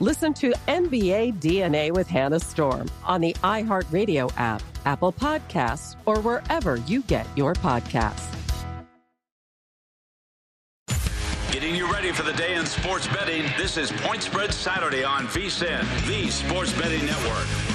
[0.00, 6.76] Listen to NBA DNA with Hannah Storm on the iHeartRadio app, Apple Podcasts, or wherever
[6.76, 8.32] you get your podcasts.
[11.50, 13.42] Getting you ready for the day in sports betting.
[13.56, 17.67] This is Point Spread Saturday on VSIN, the Sports Betting Network.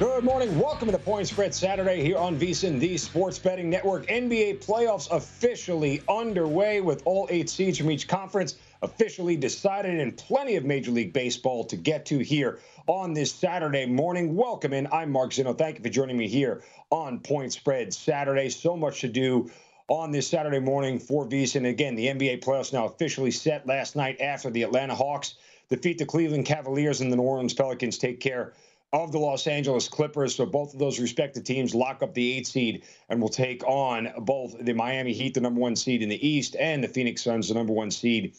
[0.00, 0.58] Good morning.
[0.58, 4.08] Welcome to Point Spread Saturday here on VSIN, the Sports Betting Network.
[4.08, 10.56] NBA playoffs officially underway with all eight seeds from each conference officially decided and plenty
[10.56, 14.34] of Major League Baseball to get to here on this Saturday morning.
[14.34, 14.88] Welcome in.
[14.90, 15.56] I'm Mark Zinno.
[15.56, 18.48] Thank you for joining me here on Point Spread Saturday.
[18.48, 19.48] So much to do
[19.86, 21.68] on this Saturday morning for VSIN.
[21.68, 25.36] Again, the NBA playoffs now officially set last night after the Atlanta Hawks
[25.68, 28.54] defeat the Cleveland Cavaliers and the New Orleans Pelicans take care
[28.94, 30.36] of the Los Angeles Clippers.
[30.36, 34.08] So both of those respective teams lock up the eight seed and will take on
[34.18, 37.48] both the Miami Heat, the number one seed in the East, and the Phoenix Suns,
[37.48, 38.36] the number one seed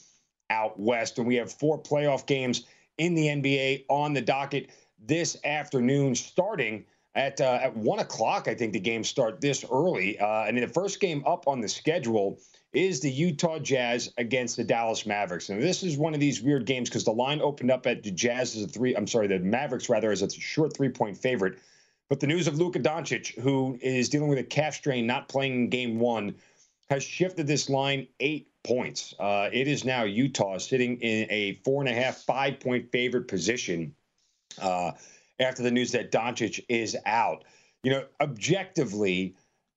[0.50, 1.18] out west.
[1.18, 2.64] And we have four playoff games
[2.98, 6.86] in the NBA on the docket this afternoon, starting
[7.16, 8.48] at uh, at one o'clock.
[8.48, 11.68] I think the games start this early, uh, and the first game up on the
[11.68, 12.40] schedule
[12.76, 15.50] is the Utah Jazz against the Dallas Mavericks.
[15.50, 18.12] And this is one of these weird games because the line opened up at the
[18.12, 18.96] Jazz as a three.
[18.96, 21.58] I'm sorry, the Mavericks rather as a short three point favorite.
[22.10, 25.54] But the news of Luka Doncic, who is dealing with a calf strain, not playing
[25.54, 26.36] in game one,
[26.90, 29.16] has shifted this line eight points.
[29.20, 33.28] Uh, it is now Utah sitting in a four and a half, five point favorite
[33.28, 33.96] position
[34.62, 34.92] uh,
[35.40, 37.44] after the news that Doncic is out.
[37.84, 39.36] You know, objectively,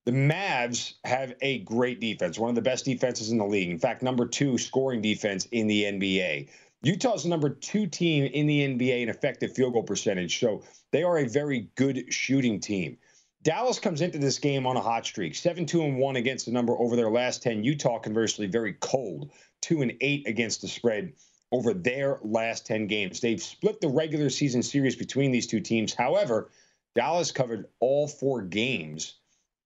[0.09, 3.69] the Mavs have a great defense, one of the best defenses in the league.
[3.69, 6.49] In fact, number two scoring defense in the NBA.
[6.83, 10.41] Utah's the number two team in the NBA in effective field goal percentage.
[10.41, 12.97] So they are a very good shooting team.
[13.43, 16.53] Dallas comes into this game on a hot streak, 7 2 and 1 against the
[16.53, 17.63] number over their last 10.
[17.63, 19.31] Utah, conversely, very cold,
[19.61, 21.13] 2 and 8 against the spread
[21.53, 23.21] over their last 10 games.
[23.21, 25.93] They've split the regular season series between these two teams.
[25.93, 26.49] However,
[26.95, 29.17] Dallas covered all four games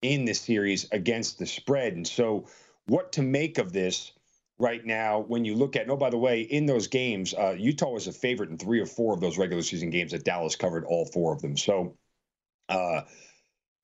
[0.02, 1.94] in this series against the spread.
[1.94, 2.46] And so,
[2.86, 4.12] what to make of this
[4.58, 7.90] right now when you look at, oh, by the way, in those games, uh, Utah
[7.90, 10.84] was a favorite in three or four of those regular season games that Dallas covered
[10.84, 11.56] all four of them.
[11.56, 11.96] So,
[12.68, 13.02] uh,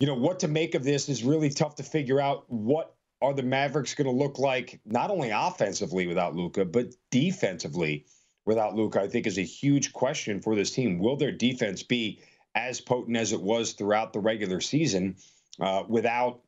[0.00, 2.44] you know, what to make of this is really tough to figure out.
[2.48, 8.06] What are the Mavericks going to look like, not only offensively without Luka, but defensively
[8.46, 9.00] without Luka?
[9.00, 10.98] I think is a huge question for this team.
[10.98, 12.20] Will their defense be
[12.54, 15.16] as potent as it was throughout the regular season?
[15.60, 16.40] Uh, without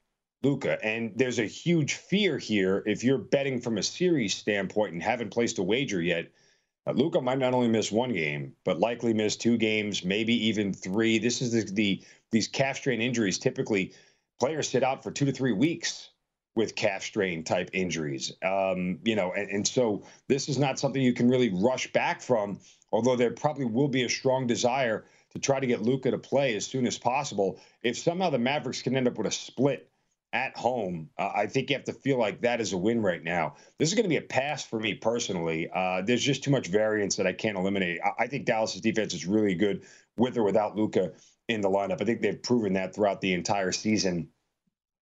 [0.43, 0.79] Luka.
[0.85, 5.31] And there's a huge fear here if you're betting from a series standpoint and haven't
[5.31, 6.31] placed a wager yet.
[6.87, 10.73] Uh, Luka might not only miss one game, but likely miss two games, maybe even
[10.73, 11.19] three.
[11.19, 13.39] This is the, the these calf strain injuries.
[13.39, 13.93] Typically,
[14.39, 16.11] players sit out for two to three weeks
[16.55, 18.33] with calf strain type injuries.
[18.43, 22.23] Um, you know, and, and so this is not something you can really rush back
[22.23, 22.61] from,
[22.93, 26.55] although there probably will be a strong desire to try to get Luka to play
[26.57, 27.61] as soon as possible.
[27.83, 29.89] If somehow the Mavericks can end up with a split
[30.33, 33.23] at home, uh, I think you have to feel like that is a win right
[33.23, 33.57] now.
[33.79, 35.69] This is going to be a pass for me personally.
[35.75, 38.01] Uh, there's just too much variance that I can't eliminate.
[38.05, 39.83] I, I think Dallas's defense is really good
[40.17, 41.13] with or without Luka
[41.49, 42.01] in the lineup.
[42.01, 44.29] I think they've proven that throughout the entire season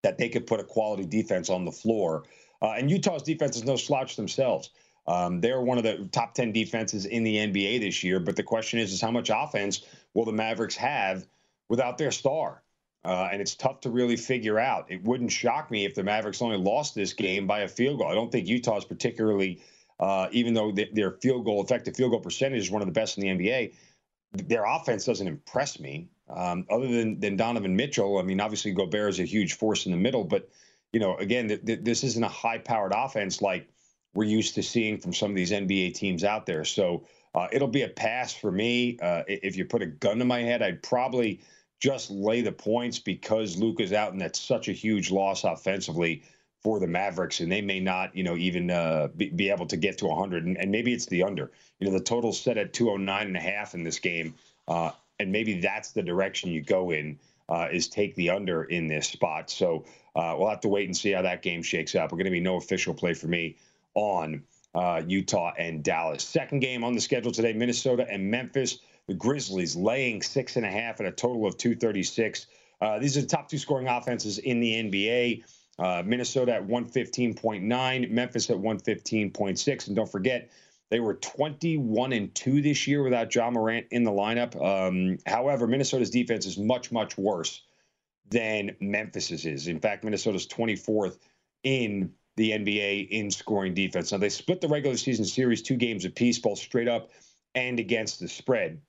[0.03, 2.23] that they could put a quality defense on the floor.
[2.61, 4.71] Uh, and Utah's defense is no slouch themselves.
[5.07, 8.19] Um, they're one of the top 10 defenses in the NBA this year.
[8.19, 11.25] But the question is, is how much offense will the Mavericks have
[11.69, 12.63] without their star?
[13.05, 14.91] Uh, and it's tough to really figure out.
[14.91, 18.07] It wouldn't shock me if the Mavericks only lost this game by a field goal.
[18.09, 19.61] I don't think Utah is particularly,
[19.99, 23.17] uh, even though their field goal, effective field goal percentage is one of the best
[23.17, 23.73] in the NBA,
[24.33, 26.09] their offense doesn't impress me.
[26.29, 29.93] Um, other than than Donovan Mitchell, I mean, obviously Gobert is a huge force in
[29.93, 30.49] the middle, but
[30.91, 33.69] you know, again, th- th- this isn't a high-powered offense like
[34.13, 36.65] we're used to seeing from some of these NBA teams out there.
[36.65, 38.97] So uh, it'll be a pass for me.
[39.01, 41.41] Uh, if you put a gun to my head, I'd probably
[41.79, 46.23] just lay the points because Luka's out, and that's such a huge loss offensively
[46.63, 49.77] for the Mavericks, and they may not, you know, even uh, be, be, able to
[49.77, 51.51] get to 100, and, and, maybe it's the under.
[51.79, 54.33] You know, the total's set at 209 and a half in this game,
[54.67, 57.19] uh, and maybe that's the direction you go in
[57.49, 59.49] uh, is take the under in this spot.
[59.49, 59.85] So
[60.15, 62.11] uh, we'll have to wait and see how that game shakes up.
[62.11, 63.57] We're going to be no official play for me
[63.93, 64.43] on
[64.77, 66.23] uh, Utah and Dallas.
[66.23, 68.79] Second game on the schedule today: Minnesota and Memphis.
[69.07, 72.47] The Grizzlies laying six and a half at a total of 236.
[72.79, 75.43] Uh, these are the top two scoring offenses in the NBA.
[75.79, 79.87] Uh, Minnesota at 115.9, Memphis at 115.6.
[79.87, 80.49] And don't forget,
[80.89, 84.55] they were 21 and 2 this year without Ja Morant in the lineup.
[84.61, 87.61] Um, however, Minnesota's defense is much, much worse
[88.29, 89.67] than Memphis's is.
[89.67, 91.17] In fact, Minnesota's 24th
[91.63, 94.11] in the NBA in scoring defense.
[94.11, 97.09] Now, they split the regular season series two games apiece, both straight up
[97.55, 98.79] and against the spread.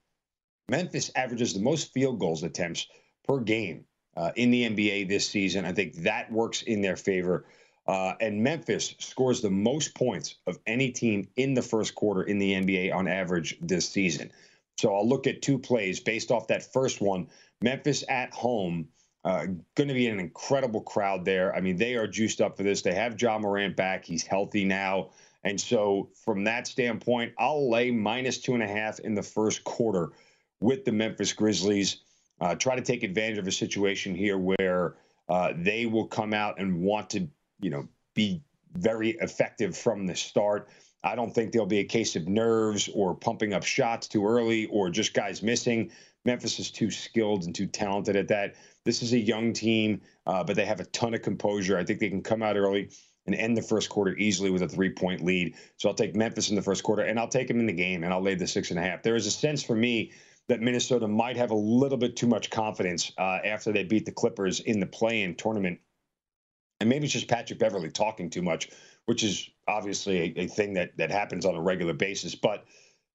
[0.69, 2.87] Memphis averages the most field goals attempts
[3.27, 3.85] per game
[4.17, 5.65] uh, in the NBA this season.
[5.65, 7.47] I think that works in their favor.
[7.87, 12.39] Uh, and Memphis scores the most points of any team in the first quarter in
[12.39, 14.31] the NBA on average this season.
[14.77, 17.29] So I'll look at two plays based off that first one.
[17.63, 18.89] Memphis at home,
[19.25, 21.55] uh, going to be an incredible crowd there.
[21.55, 22.83] I mean, they are juiced up for this.
[22.83, 24.05] They have Ja Morant back.
[24.05, 25.11] He's healthy now.
[25.45, 29.65] And so, from that standpoint, I'll lay minus two and a half in the first
[29.65, 30.11] quarter
[30.61, 32.03] with the Memphis Grizzlies.
[32.41, 34.97] Uh, try to take advantage of a situation here where
[35.29, 37.29] uh, they will come out and want to,
[37.61, 38.43] you know, be
[38.75, 40.69] very effective from the start.
[41.05, 44.67] I don't think there'll be a case of nerves or pumping up shots too early
[44.67, 45.91] or just guys missing.
[46.29, 48.57] Memphis is too skilled and too talented at that.
[48.85, 51.79] This is a young team, uh, but they have a ton of composure.
[51.79, 52.91] I think they can come out early
[53.25, 55.55] and end the first quarter easily with a three point lead.
[55.79, 58.05] So I'll take Memphis in the first quarter and I'll take them in the game
[58.05, 59.03] and I'll lay the six and a half.
[59.03, 60.13] There is a sense for me
[60.49, 64.13] that Minnesota might have a little bit too much confidence uh, after they beat the
[64.13, 65.79] Clippers in the play-in tournament,
[66.81, 68.69] and maybe it's just Patrick Beverley talking too much,
[69.07, 72.35] which is obviously a, a thing that that happens on a regular basis.
[72.35, 72.65] But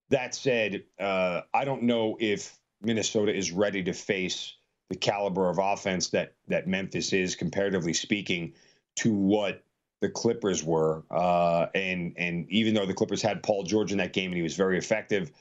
[0.10, 4.56] that said, uh, I don't know if Minnesota is ready to face
[4.90, 8.54] the caliber of offense that that Memphis is, comparatively speaking,
[8.98, 9.64] to what
[10.02, 11.04] the Clippers were.
[11.10, 14.44] Uh, and and even though the Clippers had Paul George in that game and he
[14.44, 15.32] was very effective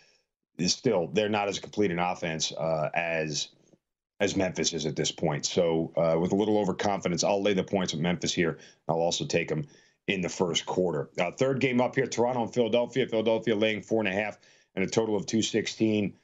[0.69, 3.49] still they're not as complete an offense uh, as
[4.21, 5.45] as Memphis is at this point.
[5.45, 8.59] So uh, with a little overconfidence, I'll lay the points with Memphis here.
[8.89, 9.67] I'll also take them
[10.07, 11.11] in the first quarter.
[11.19, 13.07] Uh, third game up here: Toronto and Philadelphia.
[13.09, 14.39] Philadelphia laying four and a half
[14.77, 16.15] and a total of two sixteen.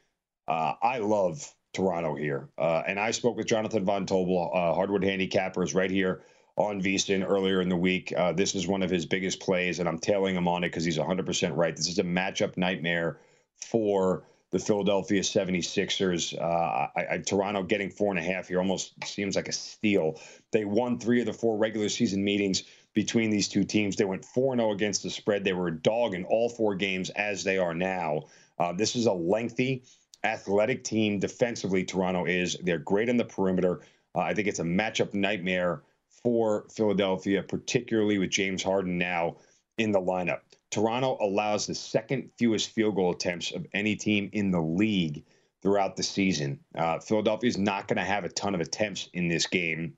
[0.49, 5.03] Uh, I love Toronto here, uh, and I spoke with Jonathan Von Tobel, uh, hardwood
[5.03, 6.23] handicappers, right here
[6.57, 8.13] on VSIN earlier in the week.
[8.35, 10.99] this is one of his biggest plays, and I'm tailing him on it because he's
[10.99, 11.77] 100% right.
[11.77, 13.19] This is a matchup nightmare
[13.57, 16.39] for the Philadelphia 76ers.
[16.41, 20.21] Uh, I, I, Toronto getting four and a half here almost seems like a steal.
[20.53, 22.63] They won three of the four regular season meetings
[22.95, 23.97] between these two teams.
[23.97, 25.45] They went 4 0 against the spread.
[25.45, 28.23] They were a dog in all four games as they are now.
[28.59, 29.85] Uh, this is a lengthy,
[30.25, 31.85] athletic team defensively.
[31.85, 32.57] Toronto is.
[32.63, 33.81] They're great on the perimeter.
[34.15, 35.83] Uh, I think it's a matchup nightmare
[36.23, 39.37] for Philadelphia, particularly with James Harden now
[39.77, 40.41] in the lineup.
[40.71, 45.25] Toronto allows the second fewest field goal attempts of any team in the league
[45.63, 46.61] throughout the season.
[46.77, 49.95] Uh, Philadelphia is not going to have a ton of attempts in this game.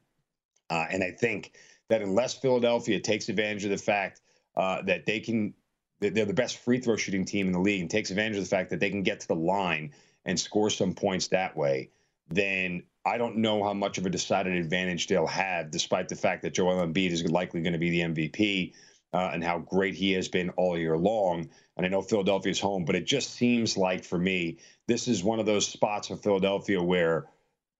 [0.69, 1.53] Uh, and I think
[1.89, 4.21] that unless Philadelphia takes advantage of the fact
[4.57, 5.55] uh, that they can,
[5.99, 8.49] they're the best free throw shooting team in the league and takes advantage of the
[8.49, 9.93] fact that they can get to the line
[10.25, 11.91] and score some points that way,
[12.29, 16.43] then I don't know how much of a decided advantage they'll have, despite the fact
[16.43, 18.75] that Joel Embiid is likely going to be the MVP
[19.13, 21.49] uh, and how great he has been all year long.
[21.77, 25.41] And I know Philadelphia's home, but it just seems like for me, this is one
[25.41, 27.27] of those spots for Philadelphia where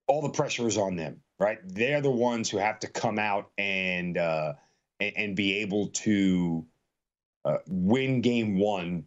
[0.07, 1.59] all the pressure is on them, right?
[1.65, 4.55] They're the ones who have to come out and uh,
[4.99, 6.67] and, and, be able to
[7.45, 9.05] uh, win game one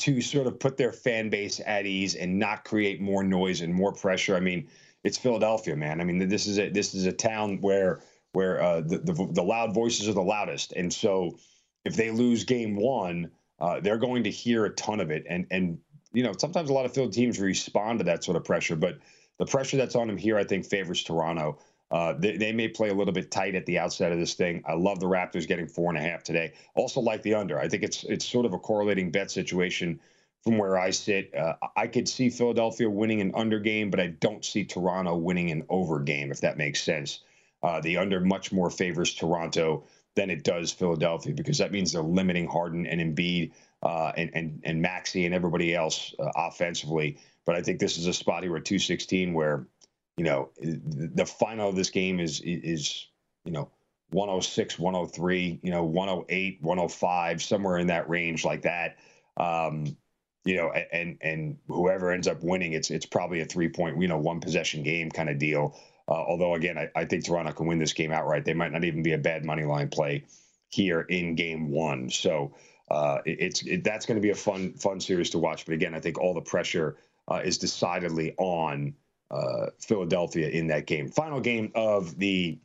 [0.00, 3.72] to sort of put their fan base at ease and not create more noise and
[3.72, 4.36] more pressure.
[4.36, 4.68] I mean,
[5.04, 6.00] it's Philadelphia, man.
[6.00, 9.42] I mean, this is a this is a town where where uh, the, the, the
[9.42, 11.38] loud voices are the loudest, and so
[11.84, 15.24] if they lose game one, uh, they're going to hear a ton of it.
[15.28, 15.78] And and
[16.12, 18.98] you know, sometimes a lot of field teams respond to that sort of pressure, but
[19.38, 21.58] the pressure that's on them here, I think, favors Toronto.
[21.94, 24.60] Uh, they, they, may play a little bit tight at the outset of this thing.
[24.66, 26.54] I love the Raptors getting four and a half today.
[26.74, 27.56] Also like the under.
[27.56, 30.00] I think it's it's sort of a correlating bet situation
[30.42, 31.32] from where I sit.
[31.32, 35.52] Uh, I could see Philadelphia winning an under game, but I don't see Toronto winning
[35.52, 37.20] an over game, if that makes sense.
[37.62, 39.84] Uh, the under much more favors Toronto
[40.16, 43.52] than it does Philadelphia because that means they're limiting Harden and Embiid
[43.84, 47.18] uh, and, and, and Maxey and everybody else uh, offensively.
[47.44, 49.66] But I think this is a spot here at 216 where,
[50.16, 53.08] you know, the final of this game is, is
[53.44, 53.70] you know,
[54.10, 58.96] 106, 103, you know, 108, 105, somewhere in that range like that.
[59.36, 59.96] Um,
[60.44, 64.08] you know, and and whoever ends up winning, it's it's probably a three point, you
[64.08, 65.76] know, one possession game kind of deal.
[66.06, 68.44] Uh, although again, I, I, think Toronto can win this game outright.
[68.44, 70.24] They might not even be a bad money line play
[70.68, 72.10] here in game one.
[72.10, 72.54] So
[72.90, 75.64] uh, it, it's it, that's going to be a fun fun series to watch.
[75.64, 78.94] But again, I think all the pressure uh, is decidedly on
[79.30, 81.08] uh, Philadelphia in that game.
[81.08, 82.58] Final game of the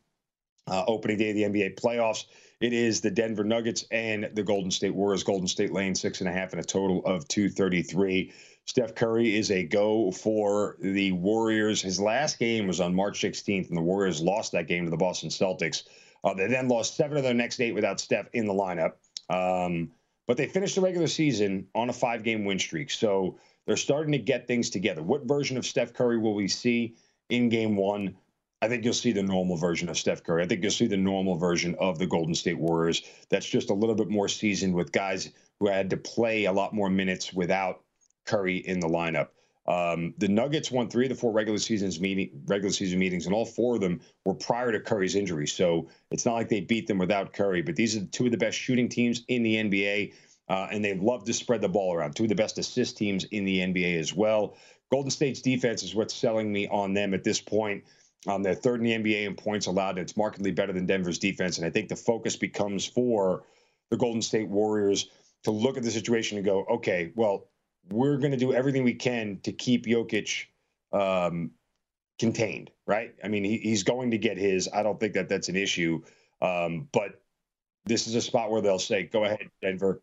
[0.67, 2.25] uh, opening day of the NBA playoffs.
[2.61, 5.23] It is the Denver Nuggets and the Golden State Warriors.
[5.23, 8.33] Golden State laying six and a half and a total of 233.
[8.65, 11.81] Steph Curry is a go for the Warriors.
[11.81, 14.97] His last game was on March 16th, and the Warriors lost that game to the
[14.97, 15.83] Boston Celtics.
[16.23, 18.93] Uh, they then lost seven of their next eight without Steph in the lineup.
[19.29, 19.91] Um,
[20.27, 22.91] but they finished the regular season on a five game win streak.
[22.91, 25.03] So they're starting to get things together.
[25.03, 26.95] What version of Steph Curry will we see
[27.29, 28.15] in game one?
[28.61, 30.43] I think you'll see the normal version of Steph Curry.
[30.43, 33.03] I think you'll see the normal version of the Golden State Warriors.
[33.29, 36.73] That's just a little bit more seasoned with guys who had to play a lot
[36.73, 37.81] more minutes without
[38.25, 39.29] Curry in the lineup.
[39.69, 43.35] Um, the Nuggets won three of the four regular seasons meeting regular season meetings, and
[43.35, 45.45] all four of them were prior to Curry's injury.
[45.47, 47.61] So it's not like they beat them without Curry.
[47.61, 50.13] But these are two of the best shooting teams in the NBA,
[50.49, 52.15] uh, and they love to spread the ball around.
[52.15, 54.57] Two of the best assist teams in the NBA as well.
[54.91, 57.83] Golden State's defense is what's selling me on them at this point.
[58.27, 61.19] Um, they're third in the NBA in points allowed, and it's markedly better than Denver's
[61.19, 61.57] defense.
[61.57, 63.43] And I think the focus becomes for
[63.91, 65.09] the Golden State Warriors
[65.43, 67.47] to look at the situation and go, okay, well,
[67.89, 70.45] we're going to do everything we can to keep Jokic
[70.91, 71.51] um,
[72.19, 73.15] contained, right?
[73.23, 74.67] I mean, he, he's going to get his.
[74.73, 76.01] I don't think that that's an issue.
[76.41, 77.21] Um, but
[77.85, 80.01] this is a spot where they'll say, go ahead, Denver,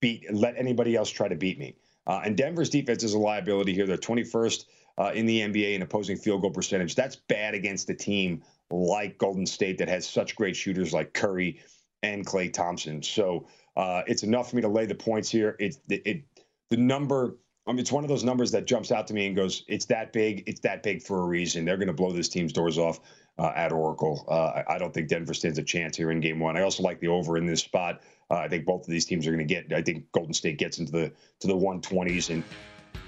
[0.00, 1.76] beat, let anybody else try to beat me.
[2.06, 3.86] Uh, and Denver's defense is a liability here.
[3.86, 4.64] They're 21st
[4.98, 6.94] uh, in the NBA in opposing field goal percentage.
[6.94, 11.60] That's bad against a team like Golden State that has such great shooters like Curry
[12.02, 13.02] and Klay Thompson.
[13.02, 15.56] So uh, it's enough for me to lay the points here.
[15.58, 16.22] It, it, it
[16.70, 17.36] the number.
[17.66, 19.84] I mean, it's one of those numbers that jumps out to me and goes, "It's
[19.86, 20.42] that big.
[20.46, 21.64] It's that big for a reason.
[21.64, 23.00] They're going to blow this team's doors off
[23.38, 24.24] uh, at Oracle.
[24.28, 26.56] Uh, I don't think Denver stands a chance here in Game One.
[26.56, 28.00] I also like the over in this spot.
[28.30, 29.72] Uh, I think both of these teams are going to get.
[29.72, 32.44] I think Golden State gets into the to the 120s and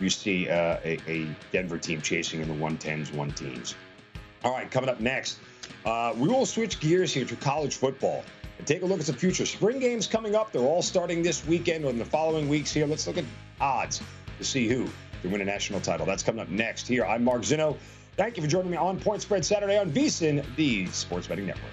[0.01, 3.75] you see uh, a, a, Denver team chasing in the 110s, 1 teams.
[4.45, 5.39] All right, coming up next,
[5.85, 8.25] uh, we will switch gears here to college football
[8.57, 10.53] and take a look at some future spring games coming up.
[10.53, 12.87] They're all starting this weekend or in the following weeks here.
[12.87, 13.25] Let's look at
[13.61, 14.01] odds
[14.39, 14.89] to see who
[15.21, 16.07] can win a national title.
[16.07, 17.05] That's coming up next here.
[17.05, 17.77] I'm Mark Zinno.
[18.17, 21.73] Thank you for joining me on Point Spread Saturday on VSIN, the Sports Betting Network.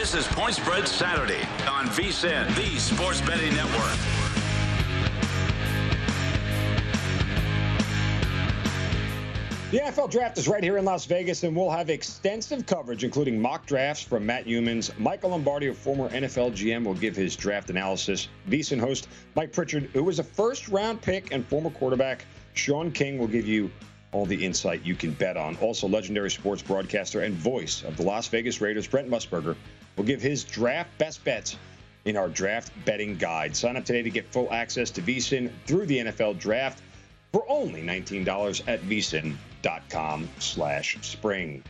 [0.00, 3.98] This is Point Spread Saturday on VSIN, the Sports Betting Network.
[9.70, 13.38] The NFL draft is right here in Las Vegas, and we'll have extensive coverage, including
[13.38, 14.98] mock drafts from Matt Youmans.
[14.98, 18.28] Michael Lombardi, a former NFL GM, will give his draft analysis.
[18.48, 23.18] VSIN host Mike Pritchard, who was a first round pick and former quarterback, Sean King,
[23.18, 23.70] will give you
[24.12, 25.56] all the insight you can bet on.
[25.56, 29.56] Also, legendary sports broadcaster and voice of the Las Vegas Raiders, Brent Musburger,
[30.00, 31.58] will give his draft best bets
[32.06, 33.54] in our draft betting guide.
[33.54, 36.82] Sign up today to get full access to VSIN through the NFL draft
[37.32, 41.62] for only $19 at vsin.com slash spring.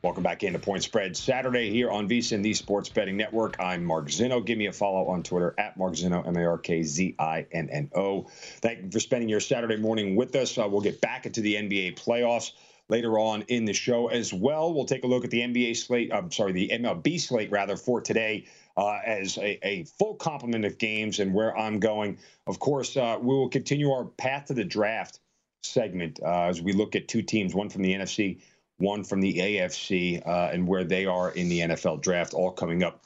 [0.00, 3.56] Welcome back into Point Spread Saturday here on VSIN, the Sports Betting Network.
[3.58, 4.44] I'm Mark Zinno.
[4.46, 7.46] Give me a follow on Twitter at Mark Zinno, M A R K Z I
[7.50, 8.28] N N O.
[8.60, 10.56] Thank you for spending your Saturday morning with us.
[10.56, 12.52] Uh, we'll get back into the NBA playoffs
[12.92, 14.72] later on in the show as well.
[14.72, 16.12] We'll take a look at the NBA slate.
[16.12, 18.44] I'm sorry, the MLB slate rather for today
[18.76, 22.18] uh, as a, a, full complement of games and where I'm going.
[22.46, 25.20] Of course, uh, we will continue our path to the draft
[25.62, 28.40] segment uh, as we look at two teams, one from the NFC,
[28.76, 32.82] one from the AFC, uh, and where they are in the NFL draft, all coming
[32.82, 33.04] up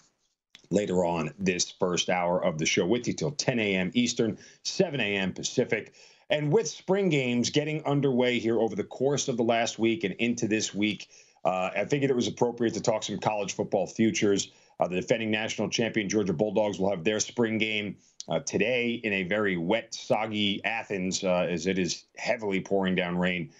[0.70, 3.92] later on this first hour of the show with you till 10 a.m.
[3.94, 5.32] Eastern, 7 a.m.
[5.32, 5.94] Pacific.
[6.28, 10.14] And with spring games getting underway here over the course of the last week and
[10.14, 11.08] into this week,
[11.44, 14.50] uh, I figured it was appropriate to talk some college football futures.
[14.80, 17.96] Uh, the defending national champion Georgia Bulldogs will have their spring game
[18.28, 23.16] uh, today in a very wet, soggy Athens, uh, as it is heavily pouring down
[23.16, 23.50] rain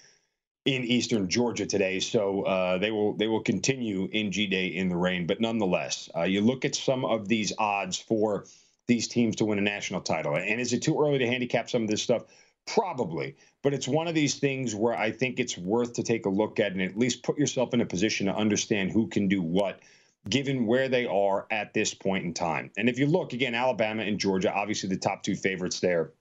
[0.65, 2.01] in eastern Georgia today.
[2.01, 5.27] So uh, they will they will continue in G Day in the rain.
[5.27, 8.47] But nonetheless, uh, you look at some of these odds for
[8.89, 10.37] these teams to win a national title.
[10.37, 12.25] And is it too early to handicap some of this stuff?
[12.67, 16.31] Probably, but it's one of these things where I think it's worth to take a
[16.31, 19.41] look at and at least put yourself in a position to understand who can do
[19.43, 19.81] what
[20.29, 22.71] given where they are at this point in time.
[22.77, 26.13] And if you look again, Alabama and Georgia, obviously the top two favorites there.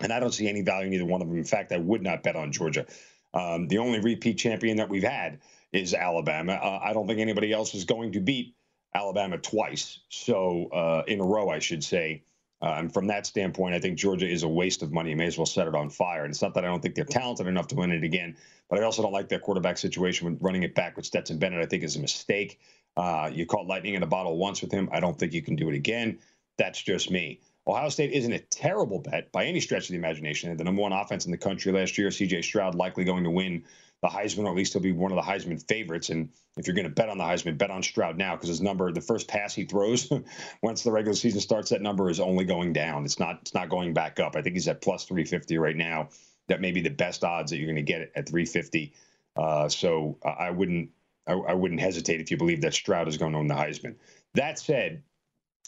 [0.00, 1.36] And I don't see any value in either one of them.
[1.36, 2.86] In fact, I would not bet on Georgia
[3.34, 5.40] Um, the only repeat champion that we've had
[5.72, 6.52] is Alabama.
[6.52, 8.54] Uh, I don't think anybody else is going to beat
[8.94, 12.24] Alabama twice, so uh, in a row, I should say.
[12.62, 15.10] Uh, and from that standpoint, I think Georgia is a waste of money.
[15.10, 16.24] You may as well set it on fire.
[16.24, 18.36] And it's not that I don't think they're talented enough to win it again,
[18.70, 21.60] but I also don't like their quarterback situation when running it back with Stetson Bennett.
[21.60, 22.60] I think is a mistake.
[22.96, 24.88] Uh, you caught lightning in a bottle once with him.
[24.92, 26.18] I don't think you can do it again.
[26.56, 27.40] That's just me.
[27.66, 30.48] Ohio State isn't a terrible bet by any stretch of the imagination.
[30.48, 32.08] They're the number one offense in the country last year.
[32.08, 33.64] CJ Stroud likely going to win
[34.02, 36.10] the Heisman, or at least he'll be one of the Heisman favorites.
[36.10, 38.60] And if you're going to bet on the Heisman, bet on Stroud now because his
[38.60, 40.10] number, the first pass he throws,
[40.62, 43.04] once the regular season starts, that number is only going down.
[43.04, 43.38] It's not.
[43.42, 44.34] It's not going back up.
[44.34, 46.08] I think he's at plus 350 right now.
[46.48, 48.92] That may be the best odds that you're going to get at 350.
[49.36, 50.90] Uh, so I wouldn't.
[51.26, 53.94] I, I wouldn't hesitate if you believe that Stroud is going to win the Heisman.
[54.34, 55.04] That said,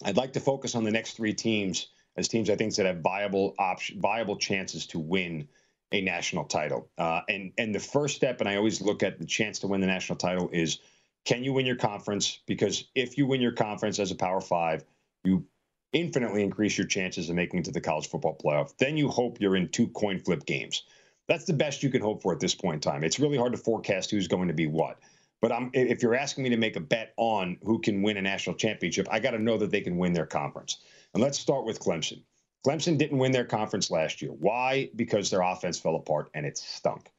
[0.04, 3.00] I'd like to focus on the next three teams as teams I think that have
[3.00, 5.48] viable option, viable chances to win
[5.92, 6.88] a national title.
[6.98, 9.80] Uh, and and the first step, and I always look at the chance to win
[9.80, 10.78] the national title is
[11.24, 12.40] can you win your conference?
[12.46, 14.84] Because if you win your conference as a Power Five,
[15.24, 15.44] you
[15.92, 18.76] infinitely increase your chances of making it to the college football playoff.
[18.76, 20.82] Then you hope you're in two coin flip games.
[21.28, 23.04] That's the best you can hope for at this point in time.
[23.04, 24.98] It's really hard to forecast who's going to be what.
[25.40, 28.22] But I'm, if you're asking me to make a bet on who can win a
[28.22, 30.78] national championship, I got to know that they can win their conference.
[31.12, 32.22] And let's start with Clemson.
[32.66, 34.32] Clemson didn't win their conference last year.
[34.32, 34.90] Why?
[34.96, 37.10] Because their offense fell apart and it stunk.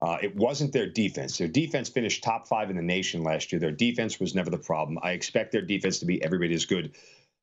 [0.00, 1.38] Uh, it wasn't their defense.
[1.38, 3.60] Their defense finished top five in the nation last year.
[3.60, 4.98] Their defense was never the problem.
[5.02, 6.96] I expect their defense to be every bit as good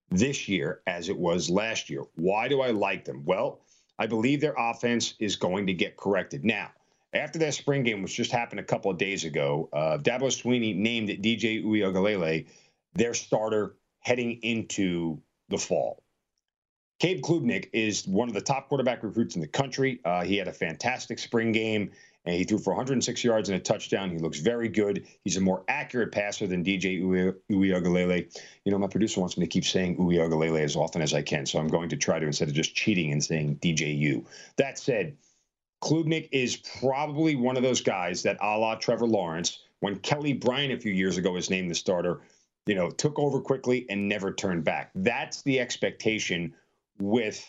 [0.10, 2.04] this year as it was last year.
[2.15, 3.24] Why do I like them?
[3.26, 3.62] Well,
[3.98, 6.43] I believe their offense is going to get corrected.
[6.43, 6.72] Now,
[7.13, 10.76] after that spring game, which just happened a couple of days ago, uh, Dabo Swinney
[10.76, 12.48] named DJ Uiagalelei
[12.93, 16.04] their starter heading into the fall.
[16.99, 20.01] Cade Klubnik is one of the top quarterback recruits in the country.
[20.03, 21.91] Uh, he had a fantastic spring game,
[22.25, 24.09] and he threw for 106 yards and a touchdown.
[24.09, 25.07] He looks very good.
[25.23, 27.01] He's a more accurate passer than DJ
[27.49, 28.38] Uiagalelei.
[28.65, 31.45] You know, my producer wants me to keep saying Uiagalelei as often as I can,
[31.45, 34.25] so I'm going to try to instead of just cheating and saying DJU.
[34.57, 35.15] That said,
[35.81, 40.73] Klubnik is probably one of those guys that, a la Trevor Lawrence, when Kelly Bryant
[40.73, 42.19] a few years ago was named the starter,
[42.65, 44.91] you know, took over quickly and never turned back.
[44.93, 46.53] That's the expectation
[46.99, 47.45] with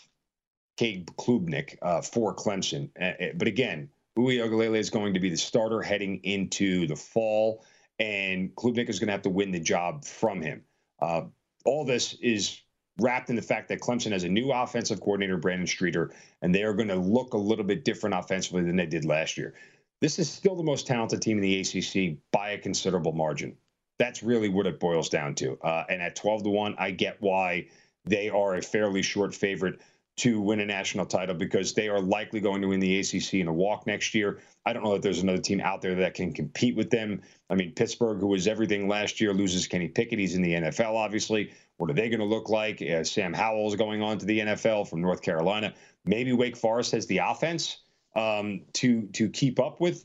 [0.77, 2.91] Cade Klubnik uh, for Clemson.
[3.01, 7.65] Uh, but again, Uiagalelei is going to be the starter heading into the fall,
[7.99, 10.63] and Klubnik is going to have to win the job from him.
[11.01, 11.23] Uh,
[11.65, 12.61] all this is
[12.99, 16.63] wrapped in the fact that Clemson has a new offensive coordinator, Brandon Streeter, and they
[16.63, 19.55] are going to look a little bit different offensively than they did last year.
[20.01, 23.57] This is still the most talented team in the ACC by a considerable margin.
[23.99, 25.59] That's really what it boils down to.
[25.63, 27.69] Uh, and at 12 to 1, I get why
[28.05, 29.81] they are a fairly short favorite
[30.17, 33.49] to win a national title because they are likely going to win the ACC in
[33.49, 34.41] a walk next year.
[34.67, 37.23] I don't know that there's another team out there that can compete with them.
[37.49, 40.19] I mean, Pittsburgh, who was everything last year, loses Kenny Pickett.
[40.19, 41.53] He's in the NFL, obviously.
[41.79, 42.83] What are they going to look like?
[42.83, 45.73] Uh, Sam Howell is going on to the NFL from North Carolina.
[46.05, 47.79] Maybe Wake Forest has the offense
[48.15, 50.05] um, to to keep up with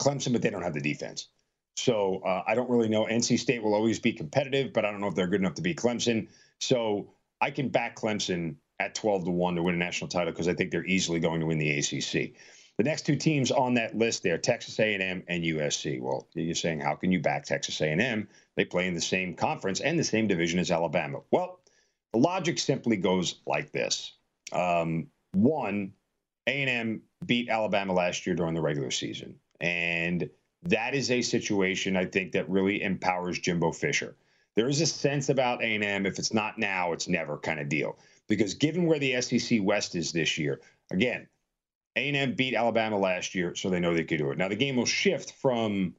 [0.00, 1.28] Clemson, but they don't have the defense.
[1.76, 3.04] So uh, I don't really know.
[3.04, 5.62] NC State will always be competitive, but I don't know if they're good enough to
[5.62, 6.26] beat Clemson.
[6.60, 10.48] So I can back Clemson at 12 to 1 to win a national title because
[10.48, 12.34] I think they're easily going to win the ACC.
[12.76, 16.00] The next two teams on that list there, Texas A&M and USC.
[16.00, 18.28] Well, you're saying how can you back Texas A&M?
[18.56, 21.20] They play in the same conference and the same division as Alabama.
[21.32, 21.58] Well,
[22.12, 24.12] the logic simply goes like this.
[24.52, 25.92] Um, one,
[26.46, 30.30] A&M beat Alabama last year during the regular season, and
[30.62, 34.16] that is a situation I think that really empowers Jimbo Fisher
[34.58, 37.96] there is a sense about A&M if it's not now, it's never kind of deal.
[38.26, 41.28] Because given where the SEC West is this year, again,
[41.94, 44.36] A&M beat Alabama last year, so they know they could do it.
[44.36, 45.94] Now the game will shift from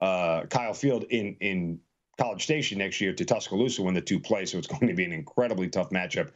[0.00, 1.80] uh, Kyle Field in in
[2.16, 5.04] College Station next year to Tuscaloosa when the two play, so it's going to be
[5.04, 6.30] an incredibly tough matchup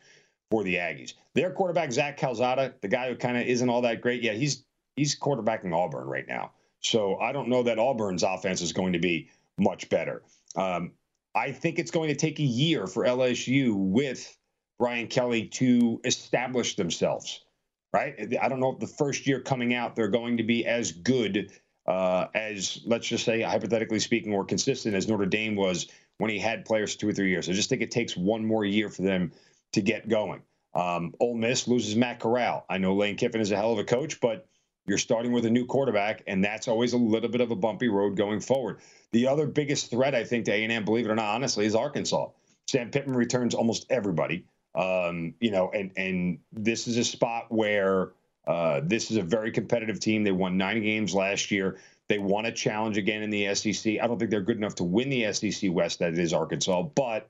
[0.51, 1.15] for the Aggies.
[1.35, 4.65] Their quarterback Zach Calzada, the guy who kind of isn't all that great, yeah, he's
[4.97, 6.51] he's quarterbacking Auburn right now.
[6.81, 10.25] So I don't know that Auburn's offense is going to be much better.
[10.57, 10.91] Um,
[11.35, 14.37] I think it's going to take a year for LSU with
[14.79, 17.45] Brian Kelly to establish themselves,
[17.93, 18.37] right?
[18.41, 21.53] I don't know if the first year coming out they're going to be as good
[21.87, 25.89] uh, as, let's just say, hypothetically speaking, or consistent as Notre Dame was
[26.19, 27.49] when he had players two or three years.
[27.49, 29.33] I just think it takes one more year for them
[29.73, 30.43] to get going.
[30.75, 32.67] Um, Ole Miss loses Matt Corral.
[32.69, 34.47] I know Lane Kiffin is a hell of a coach, but
[34.89, 37.89] you're starting with a new quarterback, and that's always a little bit of a bumpy
[37.89, 38.79] road going forward.
[39.13, 42.29] The other biggest threat, I think, to A&M, believe it or not, honestly, is Arkansas.
[42.67, 44.45] Sam Pittman returns almost everybody.
[44.75, 48.13] Um, you know, and and this is a spot where
[48.49, 50.25] Uh, this is a very competitive team.
[50.25, 51.77] They won nine games last year.
[52.09, 53.99] They want to challenge again in the SEC.
[54.01, 57.29] I don't think they're good enough to win the SEC West, that is Arkansas, but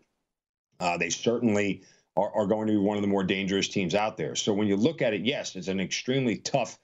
[0.78, 1.82] uh, they certainly
[2.16, 4.36] are, are going to be one of the more dangerous teams out there.
[4.36, 6.78] So when you look at it, yes, it's an extremely tough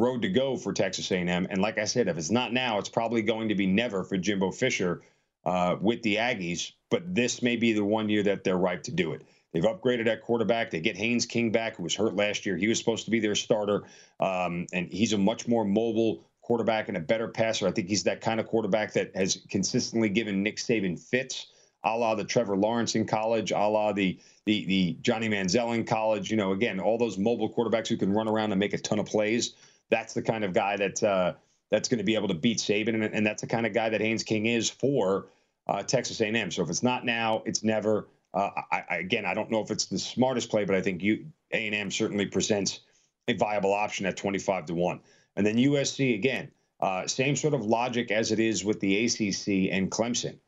[0.00, 1.46] road to go for Texas A&M.
[1.50, 4.16] And like I said, if it's not now, it's probably going to be never for
[4.16, 5.02] Jimbo Fisher
[5.44, 6.72] uh, with the Aggies.
[6.90, 9.22] But this may be the one year that they're ripe to do it.
[9.52, 10.70] They've upgraded at quarterback.
[10.70, 12.56] They get Haynes King back, who was hurt last year.
[12.56, 13.82] He was supposed to be their starter,
[14.20, 17.66] um, and he's a much more mobile quarterback and a better passer.
[17.66, 21.48] I think he's that kind of quarterback that has consistently given Nick Saban fits,
[21.84, 25.84] a la the Trevor Lawrence in college, a la the the the Johnny Manziel in
[25.84, 26.30] college.
[26.30, 29.00] You know, again, all those mobile quarterbacks who can run around and make a ton
[29.00, 29.54] of plays.
[29.90, 31.34] That's the kind of guy that uh,
[31.70, 33.88] that's going to be able to beat Saban, and, and, that's the kind of guy
[33.88, 35.26] that Haynes King is for
[35.68, 36.50] uh, Texas A&M.
[36.50, 38.08] So if it's not now, it's never.
[38.32, 41.02] Uh, I, I, again, I don't know if it's the smartest play, but I think
[41.02, 42.80] you A&M certainly presents
[43.26, 45.00] a viable option at 25 to one.
[45.36, 46.50] And then USC again,
[46.80, 50.38] uh, same sort of logic as it is with the ACC and Clemson.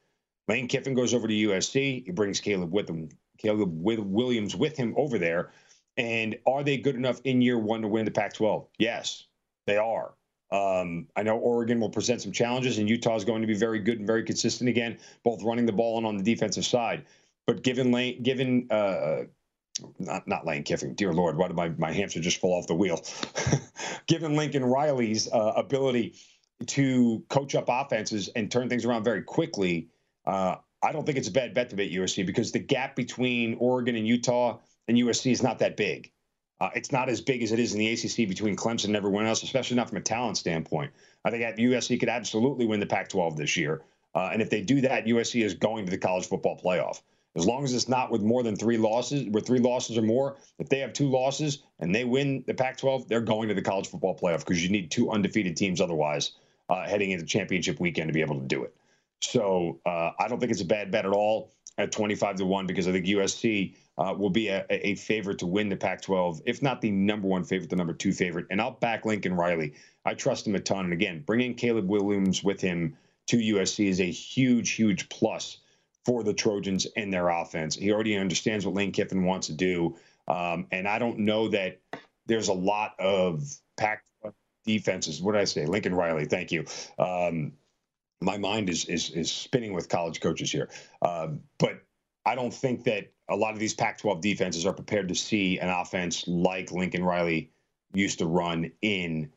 [0.49, 2.05] Lane Kiffin goes over to USC.
[2.05, 5.51] He brings Caleb with him, Caleb with Williams with him over there.
[5.97, 8.67] And are they good enough in year one to win the Pac-12?
[8.79, 9.27] Yes,
[9.67, 10.15] they are.
[10.51, 13.79] Um, I know Oregon will present some challenges, and Utah is going to be very
[13.79, 17.07] good and very consistent again, both running the ball and on the defensive side.
[17.47, 19.23] But given Lane, given uh,
[19.99, 22.75] not not Lane Kiffin, dear Lord, why did my my hamster just fall off the
[22.75, 23.03] wheel?
[24.07, 26.15] given Lincoln Riley's uh, ability
[26.67, 29.89] to coach up offenses and turn things around very quickly,
[30.27, 33.57] uh, I don't think it's a bad bet to bet USC because the gap between
[33.59, 36.13] Oregon and Utah and USC is not that big.
[36.63, 39.27] Uh, it's not as big as it is in the ACC between Clemson and everyone
[39.27, 40.93] else, especially not from a talent standpoint.
[41.25, 43.83] I think USC could absolutely win the Pac 12 this year.
[44.15, 47.03] Uh, and if they do that, USC is going to the college football playoff.
[47.35, 50.37] As long as it's not with more than three losses, with three losses or more,
[50.61, 53.63] if they have two losses and they win the Pac 12, they're going to the
[53.63, 56.31] college football playoff because you need two undefeated teams otherwise
[56.69, 58.73] uh, heading into championship weekend to be able to do it.
[59.21, 62.67] So uh, I don't think it's a bad bet at all at 25 to 1
[62.67, 66.43] because I think USC uh, will be a, a, favorite to win the Pac 12,
[66.47, 68.47] if not the number one favorite, the number two favorite.
[68.51, 69.75] And I'll back Lincoln Riley.
[70.05, 70.85] I trust him a ton.
[70.85, 75.59] And again, bringing Caleb Williams with him to USC is a huge, huge plus
[76.05, 77.77] for the Trojans and their offense.
[77.77, 79.97] He already understands what Lane Kiffin wants to do.
[80.27, 81.81] Um, and I don't know that
[82.27, 83.45] there's a lot of
[83.77, 84.05] Pac
[84.65, 85.21] defenses.
[85.21, 85.67] What did I say?
[85.67, 86.25] Lincoln Riley.
[86.25, 86.65] Thank you.
[86.99, 87.53] Um,
[88.23, 90.71] my mind is, is, is spinning with college coaches here.
[91.01, 91.83] Uh, but
[92.25, 95.59] I don't think that a lot of these Pac 12 defenses are prepared to see
[95.59, 97.51] an offense like Lincoln Riley
[97.95, 99.31] used to run in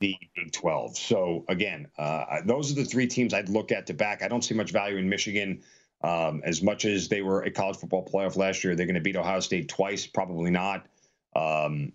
[0.00, 0.96] the Big 12.
[0.96, 4.22] So, again, uh, those are the three teams I'd look at to back.
[4.22, 5.62] I don't see much value in Michigan.
[6.02, 9.00] Um, as much as they were a college football playoff last year, they're going to
[9.00, 10.86] beat Ohio State twice, probably not.
[11.34, 11.92] Um,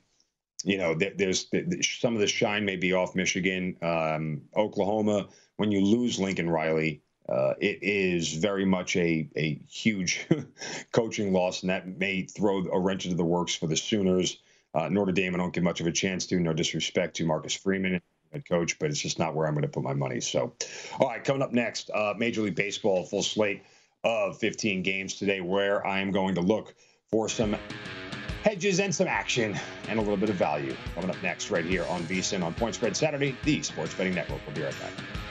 [0.63, 1.47] you know, there's
[1.81, 5.27] some of the shine may be off Michigan, um, Oklahoma.
[5.61, 10.27] When you lose Lincoln Riley, uh, it is very much a a huge
[10.91, 14.39] coaching loss, and that may throw a wrench into the works for the Sooners.
[14.73, 16.39] Uh, Notre Dame, I don't give much of a chance to.
[16.39, 19.67] No disrespect to Marcus Freeman, head coach, but it's just not where I'm going to
[19.67, 20.19] put my money.
[20.19, 20.51] So,
[20.99, 23.61] all right, coming up next, uh, Major League Baseball full slate
[24.03, 26.73] of 15 games today, where I am going to look
[27.11, 27.55] for some
[28.43, 29.55] hedges and some action
[29.89, 30.75] and a little bit of value.
[30.95, 34.41] Coming up next, right here on VSIN on Point Spread Saturday, the Sports Betting Network.
[34.47, 35.30] We'll be right back.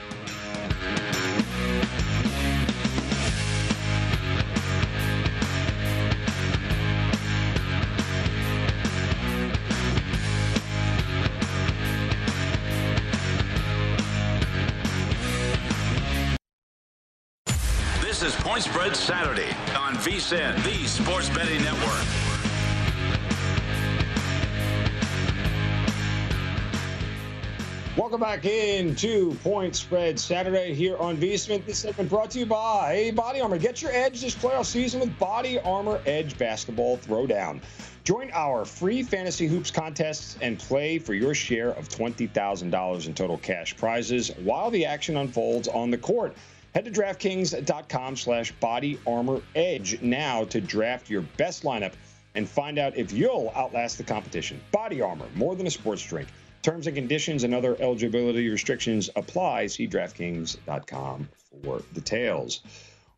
[28.31, 31.65] Back into Point Spread Saturday here on VSIN.
[31.65, 33.57] This segment brought to you by Body Armor.
[33.57, 37.59] Get your edge this playoff season with Body Armor Edge Basketball Throwdown.
[38.05, 43.37] Join our free fantasy hoops contests and play for your share of $20,000 in total
[43.37, 46.33] cash prizes while the action unfolds on the court.
[46.73, 51.91] Head to DraftKings.com slash Body Armor Edge now to draft your best lineup
[52.35, 54.61] and find out if you'll outlast the competition.
[54.71, 56.29] Body Armor, more than a sports drink.
[56.61, 59.65] Terms and conditions and other eligibility restrictions apply.
[59.65, 61.27] See DraftKings.com
[61.63, 62.61] for details.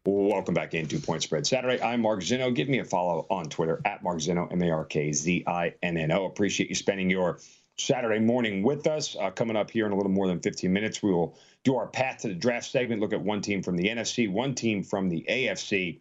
[0.06, 1.82] Welcome back into Point Spread Saturday.
[1.82, 2.56] I'm Mark Zinno.
[2.56, 5.74] Give me a follow on Twitter at Mark Zinno, M A R K Z I
[5.84, 6.26] N N O.
[6.26, 7.40] Appreciate you spending your
[7.78, 9.18] Saturday morning with us.
[9.20, 11.88] Uh, coming up here in a little more than 15 minutes, we will do our
[11.88, 15.10] path to the draft segment, look at one team from the NFC, one team from
[15.10, 16.00] the AFC,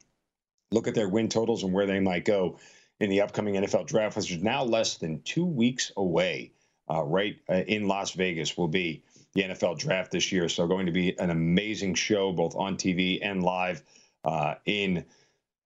[0.71, 2.59] look at their win totals and where they might go
[3.01, 6.53] in the upcoming NFL draft, which is now less than two weeks away.
[6.91, 9.03] Uh, right uh, in Las Vegas will be
[9.35, 10.49] the NFL draft this year.
[10.49, 13.83] So, going to be an amazing show both on TV and live
[14.25, 15.05] uh, in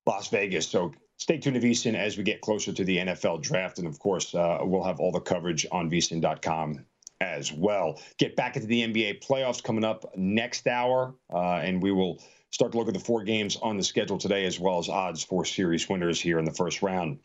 [0.07, 0.69] Las Vegas.
[0.69, 3.79] So, stay tuned to VSIN as we get closer to the NFL draft.
[3.79, 6.85] And of course, uh, we'll have all the coverage on VSIN.com
[7.21, 8.01] as well.
[8.19, 12.73] Get back into the NBA playoffs coming up next hour, uh, and we will start
[12.73, 15.45] to look at the four games on the schedule today, as well as odds for
[15.45, 17.19] series winners here in the first round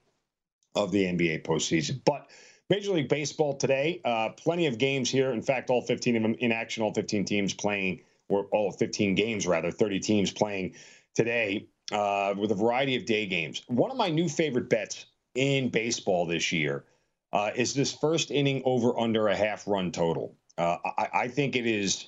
[0.75, 2.01] of the NBA postseason.
[2.06, 2.27] But
[2.71, 5.31] Major League Baseball today, uh, plenty of games here.
[5.34, 9.13] In fact, all 15 of them in action, all 15 teams playing, or all 15
[9.13, 10.73] games rather, 30 teams playing
[11.13, 13.62] today uh, with a variety of day games.
[13.67, 15.05] One of my new favorite bets
[15.36, 16.86] in baseball this year
[17.34, 20.38] uh, is this first inning over under a half run total.
[20.57, 22.07] Uh, I, I, think it is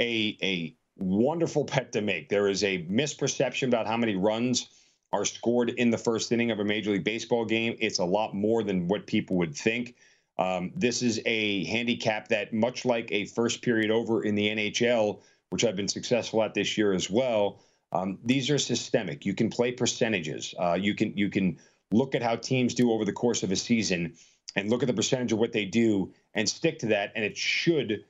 [0.00, 2.28] a a wonderful bet to make.
[2.28, 4.68] There is a misperception about how many runs
[5.12, 7.76] are scored in the first inning of a Major League Baseball game.
[7.80, 9.94] It's a lot more than what people would think.
[10.38, 15.20] Um, this is a handicap that, much like a first period over in the NHL,
[15.50, 17.60] which I've been successful at this year as well,
[17.92, 19.26] um, these are systemic.
[19.26, 20.54] You can play percentages.
[20.58, 21.58] Uh, you can you can
[21.90, 24.14] look at how teams do over the course of a season
[24.56, 27.36] and look at the percentage of what they do and stick to that, and it
[27.36, 28.04] should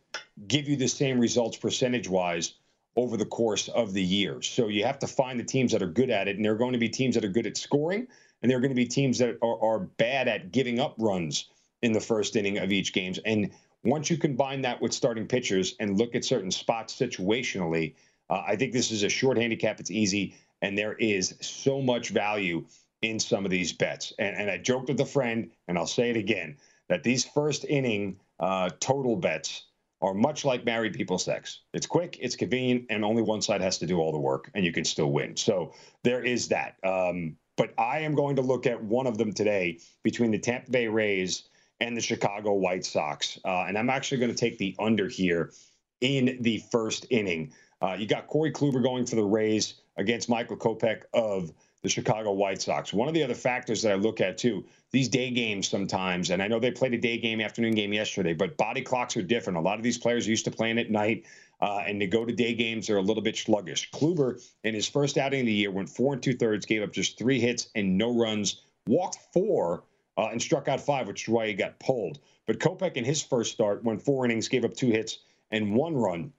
[0.46, 2.54] give you the same results percentage wise
[2.96, 4.42] over the course of the year.
[4.42, 6.59] So you have to find the teams that are good at it, and there are
[6.59, 8.07] going to be teams that are good at scoring,
[8.42, 11.48] and there are going to be teams that are, are bad at giving up runs
[11.81, 13.18] in the first inning of each games.
[13.24, 13.50] And
[13.85, 17.94] once you combine that with starting pitchers and look at certain spots situationally,
[18.31, 19.81] uh, I think this is a short handicap.
[19.81, 22.64] It's easy, and there is so much value
[23.00, 24.12] in some of these bets.
[24.18, 26.57] And, and I joked with a friend, and I'll say it again,
[26.88, 29.64] that these first inning uh, total bets
[30.02, 31.60] are much like married people sex.
[31.72, 34.64] It's quick, it's convenient, and only one side has to do all the work, and
[34.64, 35.36] you can still win.
[35.36, 36.76] So there is that.
[36.84, 40.70] Um, but I am going to look at one of them today between the Tampa
[40.70, 41.44] Bay Rays
[41.80, 43.38] and the Chicago White Sox.
[43.44, 45.52] Uh, and I'm actually going to take the under here
[46.00, 47.52] in the first inning.
[47.80, 51.52] Uh, you got Corey Kluber going for the Rays against Michael Kopech of
[51.83, 52.92] the Chicago White Sox.
[52.92, 56.40] One of the other factors that I look at too, these day games sometimes, and
[56.40, 59.59] I know they played a day game, afternoon game yesterday, but body clocks are different.
[59.59, 61.27] A lot of these players used to playing at night,
[61.61, 63.90] uh, and to go to day games, they're a little bit sluggish.
[63.90, 66.92] Kluber, in his first outing of the year, went four and two thirds, gave up
[66.92, 69.83] just three hits and no runs, walked four,
[70.16, 72.21] uh, and struck out five, which is why he got pulled.
[72.47, 75.18] But Kopech, in his first start, went four innings, gave up two hits
[75.51, 76.33] and one run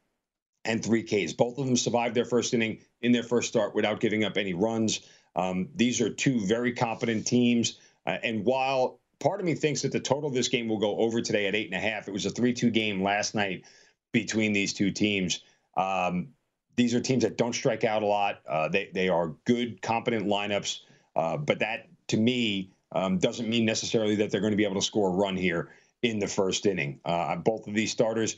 [0.65, 1.33] and three Ks.
[1.33, 4.53] Both of them survived their first inning in their first start without giving up any
[4.53, 5.01] runs.
[5.35, 7.79] Um, these are two very competent teams.
[8.05, 10.97] Uh, and while part of me thinks that the total of this game will go
[10.97, 13.63] over today at eight and a half, it was a 3 2 game last night
[14.11, 15.41] between these two teams.
[15.75, 16.29] Um,
[16.75, 18.41] these are teams that don't strike out a lot.
[18.47, 20.79] Uh, they, they are good, competent lineups.
[21.15, 24.75] Uh, but that, to me, um, doesn't mean necessarily that they're going to be able
[24.75, 26.99] to score a run here in the first inning.
[27.05, 28.37] Uh, both of these starters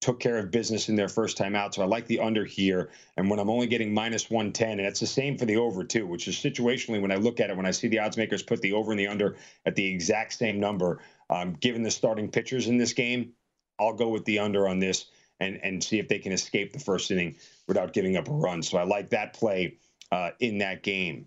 [0.00, 1.74] took care of business in their first time out.
[1.74, 2.90] So I like the under here.
[3.16, 6.06] And when I'm only getting minus 110, and it's the same for the over too,
[6.06, 8.60] which is situationally when I look at it, when I see the odds makers put
[8.60, 12.68] the over and the under at the exact same number, um, given the starting pitchers
[12.68, 13.32] in this game,
[13.80, 15.06] I'll go with the under on this
[15.40, 18.62] and and see if they can escape the first inning without giving up a run.
[18.62, 19.78] So I like that play
[20.10, 21.26] uh, in that game.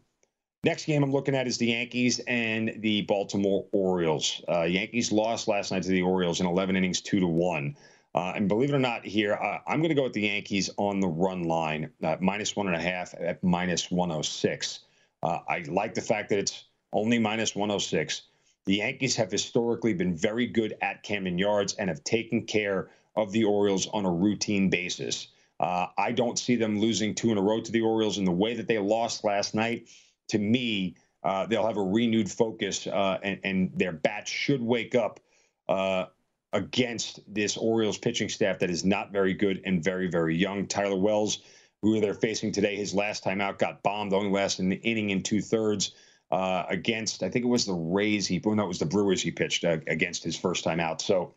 [0.63, 4.43] Next game I'm looking at is the Yankees and the Baltimore Orioles.
[4.47, 7.75] Uh, Yankees lost last night to the Orioles in 11 innings, two to one.
[8.13, 10.69] Uh, and believe it or not, here uh, I'm going to go with the Yankees
[10.77, 14.79] on the run line, uh, minus one and a half at minus 106.
[15.23, 18.23] Uh, I like the fact that it's only minus 106.
[18.65, 23.31] The Yankees have historically been very good at Camden Yards and have taken care of
[23.31, 25.27] the Orioles on a routine basis.
[25.59, 28.31] Uh, I don't see them losing two in a row to the Orioles in the
[28.31, 29.87] way that they lost last night.
[30.29, 35.19] To me, they'll have a renewed focus, and, and, their bats should wake up
[36.53, 40.67] against this Orioles pitching staff that is not very good and very, very young.
[40.67, 41.39] Tyler Wells,
[41.81, 45.23] who they're facing today, his last time out got bombed, only lasted an inning in
[45.23, 45.93] two thirds
[46.31, 48.27] uh, against, I think it was the Rays.
[48.27, 51.01] He, no, it was the Brewers he pitched uh, against his first time out.
[51.01, 51.35] So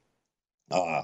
[0.71, 1.03] uh,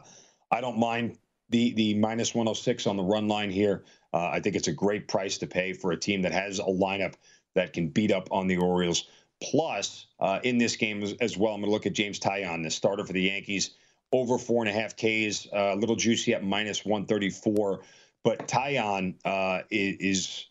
[0.51, 1.18] I don't mind
[1.51, 3.84] the the minus 106 on the run line here.
[4.12, 6.64] Uh, I think it's a great price to pay for a team that has a
[6.64, 7.14] lineup
[7.55, 9.09] that can beat up on the Orioles.
[9.43, 12.70] Plus, uh, in this game as, well, I'm going to look at James Taillon, the
[12.70, 13.70] starter for the Yankees
[14.12, 17.80] over four and a half Ks, uh, a little juicy at minus 134.
[18.22, 20.46] But Taillon uh, is,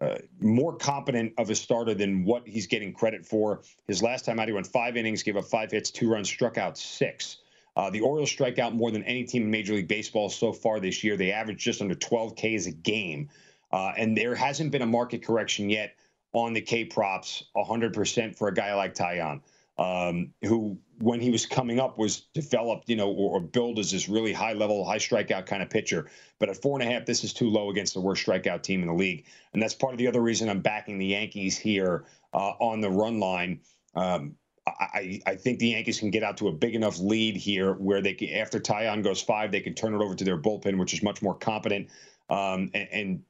[0.00, 3.62] uh, more competent of a starter than what he's getting credit for.
[3.86, 6.58] His last time out, he went five innings, gave up five hits, two runs, struck
[6.58, 7.38] out six.
[7.76, 10.80] Uh, the Orioles strike out more than any team in Major League Baseball so far
[10.80, 11.16] this year.
[11.16, 13.28] They average just under 12 Ks a game.
[13.72, 15.96] Uh, and there hasn't been a market correction yet
[16.32, 19.40] on the K props 100% for a guy like Taillon.
[19.78, 24.08] um, who, when he was coming up, was developed, you know, or, or as this
[24.08, 26.10] really high level, high strikeout kind of pitcher.
[26.38, 28.80] But at four and a half, this is too low against the worst strikeout team
[28.80, 29.26] in the league.
[29.52, 32.90] And that's part of the other reason I'm backing the Yankees here uh, on the
[32.90, 33.60] run line.
[33.94, 34.36] Um,
[34.66, 38.02] I, I think the Yankees can get out to a big enough lead here where
[38.02, 40.92] they can, after Taillon goes five, they can turn it over to their bullpen, which
[40.92, 41.88] is much more competent
[42.28, 43.22] um, and, and,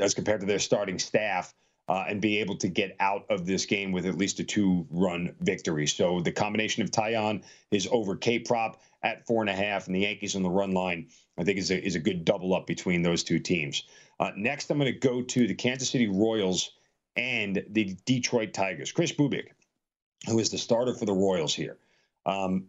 [0.00, 1.52] as compared to their starting staff,
[1.88, 5.34] uh, and be able to get out of this game with at least a two-run
[5.40, 5.86] victory.
[5.86, 9.94] So the combination of Taillon is over K prop at four and a half, and
[9.94, 11.08] the Yankees on the run line,
[11.38, 13.84] I think is a, is a good double up between those two teams.
[14.20, 16.72] Uh, next, I'm going to go to the Kansas City Royals
[17.16, 18.92] and the Detroit Tigers.
[18.92, 19.46] Kris Bubic,
[20.26, 21.78] who is the starter for the Royals here.
[22.26, 22.66] Um,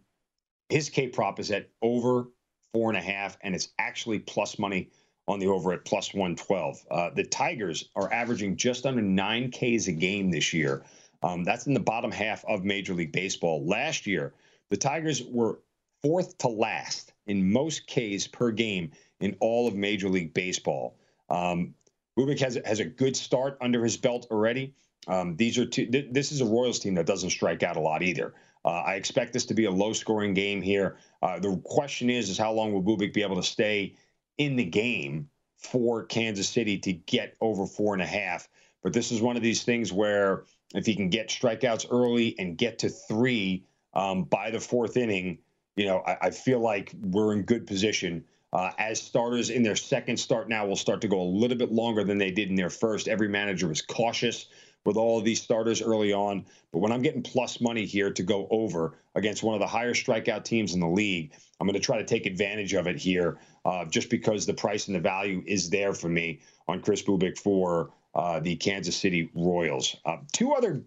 [0.68, 2.28] his K prop is at over
[2.72, 4.90] four and a half, and it's actually plus money
[5.30, 6.84] on the over at plus 112.
[6.90, 10.82] Uh, the Tigers are averaging just under nine Ks a game this year.
[11.22, 13.64] Um, that's in the bottom half of Major League Baseball.
[13.64, 14.34] Last year,
[14.70, 15.60] the Tigers were
[16.02, 20.96] fourth to last in most Ks per game in all of Major League Baseball.
[21.28, 21.74] Um,
[22.18, 24.74] Bubic has, has a good start under his belt already.
[25.06, 25.86] Um, these are two.
[25.86, 28.34] Th- this is a Royals team that doesn't strike out a lot either.
[28.64, 30.98] Uh, I expect this to be a low-scoring game here.
[31.22, 33.94] Uh, the question is, is how long will Bubic be able to stay
[34.40, 35.28] in the game
[35.58, 38.48] for Kansas City to get over four and a half?
[38.82, 42.56] But this is one of these things where if he can get strikeouts early and
[42.56, 45.38] get to three um, by the fourth inning,
[45.76, 48.24] you know, I, I feel like we're in good position.
[48.54, 51.70] Uh, as starters in their second start now will start to go a little bit
[51.70, 53.08] longer than they did in their first.
[53.08, 54.46] Every manager was cautious
[54.84, 56.46] with all of these starters early on.
[56.72, 59.94] But when I'm getting plus money here to go over against one of the higher
[59.94, 63.38] strikeout teams in the league, I'm going to try to take advantage of it here
[63.64, 67.38] uh, just because the price and the value is there for me on Kris Bubic
[67.38, 69.96] for uh, the Kansas City Royals.
[70.04, 70.82] Uh, two other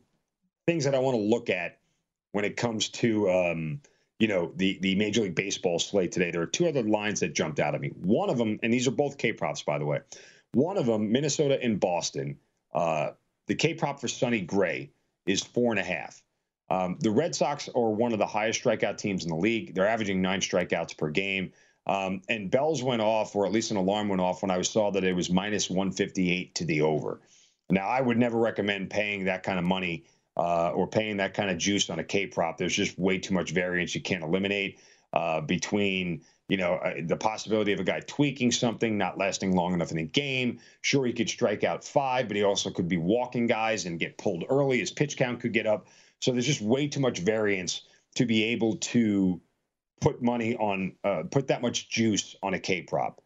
[0.65, 1.79] things that I want to look at
[2.31, 3.29] when it comes to.
[3.29, 3.81] Um,
[4.19, 6.31] you know the the Major League Baseball slate today.
[6.31, 7.89] There are two other lines that jumped out at me.
[7.89, 9.99] One of them, and these are both K props, by the way.
[10.53, 12.37] One of them, Minnesota and Boston.
[12.73, 13.11] Uh,
[13.47, 14.91] the K prop for Sonny Gray
[15.25, 16.21] is four and a half.
[16.69, 19.75] Um, the Red Sox are one of the highest strikeout teams in the league.
[19.75, 21.51] They're averaging nine strikeouts per game.
[21.85, 24.91] Um, and bells went off, or at least an alarm went off when I saw
[24.91, 27.19] that it was minus 158 to the over.
[27.69, 30.05] Now, I would never recommend paying that kind of money
[30.37, 32.57] uh, or paying that kind of juice on a K prop.
[32.57, 34.79] There's just way too much variance you can't eliminate
[35.11, 36.21] uh, between
[36.53, 39.97] you know, uh, the possibility of a guy tweaking something, not lasting long enough in
[39.97, 40.59] the game.
[40.81, 44.19] Sure, he could strike out five, but he also could be walking guys and get
[44.19, 44.77] pulled early.
[44.77, 45.87] His pitch count could get up.
[46.19, 47.81] So there's just way too much variance
[48.17, 49.41] to be able to
[49.99, 53.19] put money on, uh, put that much juice on a K prop.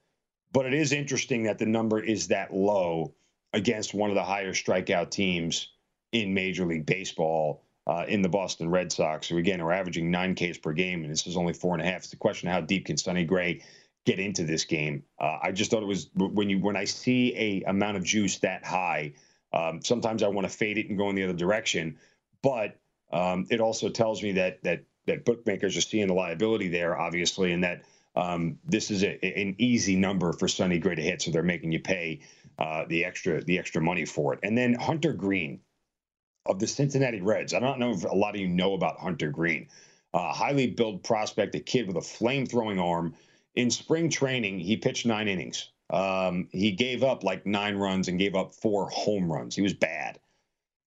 [0.53, 3.13] But it is interesting that the number is that low
[3.51, 5.73] against one of the higher strikeout teams
[6.13, 10.35] in Major League Baseball uh, in the Boston Red Sox, who again are averaging nine
[10.35, 11.99] Ks per game, and this is only four and a half.
[11.99, 13.63] It's the question: of How deep can Sonny Gray
[14.05, 15.03] get into this game?
[15.19, 18.39] Uh, I just thought it was when you when I see a amount of juice
[18.39, 19.13] that high,
[19.53, 21.97] um, sometimes I want to fade it and go in the other direction,
[22.43, 22.77] but
[23.11, 27.53] um, it also tells me that that that bookmakers are seeing the liability there, obviously,
[27.53, 27.83] and that
[28.17, 31.71] um, this is a, an easy number for Sonny Gray to hit, so they're making
[31.71, 32.19] you pay
[32.59, 34.41] uh, the extra the extra money for it.
[34.43, 35.61] And then Hunter Greene
[36.47, 37.53] of the Cincinnati Reds.
[37.53, 39.67] I don't know if a lot of you know about Hunter Greene.
[40.13, 43.13] Uh, highly built prospect, a kid with a flame throwing arm.
[43.55, 45.69] In spring training, he pitched nine innings.
[45.89, 49.55] Um, he gave up like nine runs and gave up four home runs.
[49.55, 50.19] He was bad.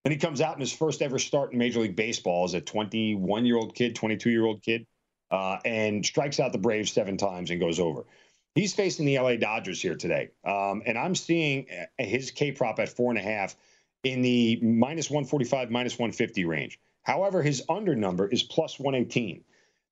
[0.03, 2.61] Then he comes out in his first ever start in Major League Baseball as a
[2.61, 4.87] 21 year old kid, 22 year old kid,
[5.29, 8.05] uh, and strikes out the Braves seven times and goes over.
[8.55, 10.31] He's facing the LA Dodgers here today.
[10.43, 13.55] Um, and I'm seeing uh, his K prop at four and a half
[14.03, 16.79] in the minus 145, minus 150 range.
[17.03, 19.43] However, his under number is plus 118.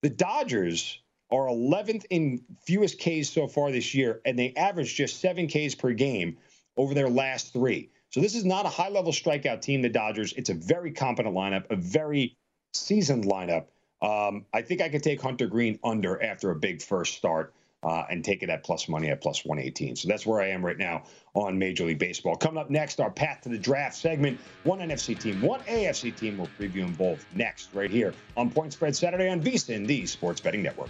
[0.01, 0.99] The Dodgers
[1.31, 5.75] are 11th in fewest Ks so far this year, and they average just seven Ks
[5.75, 6.37] per game
[6.77, 7.89] over their last three.
[8.09, 10.33] So this is not a high level strikeout team, the Dodgers.
[10.33, 12.35] It's a very competent lineup, a very
[12.73, 13.65] seasoned lineup.
[14.01, 17.53] Um, I think I could take Hunter Greene under after a big first start
[17.83, 19.95] uh, and take it at plus money at plus 118.
[19.95, 21.03] So that's where I am right now
[21.33, 22.35] on Major League Baseball.
[22.35, 24.39] Coming up next, our path to the draft segment.
[24.63, 26.37] One NFC team, one AFC team.
[26.37, 30.41] We'll preview them both next, right here on Point Spread Saturday on VSIN, the Sports
[30.41, 30.89] Betting Network.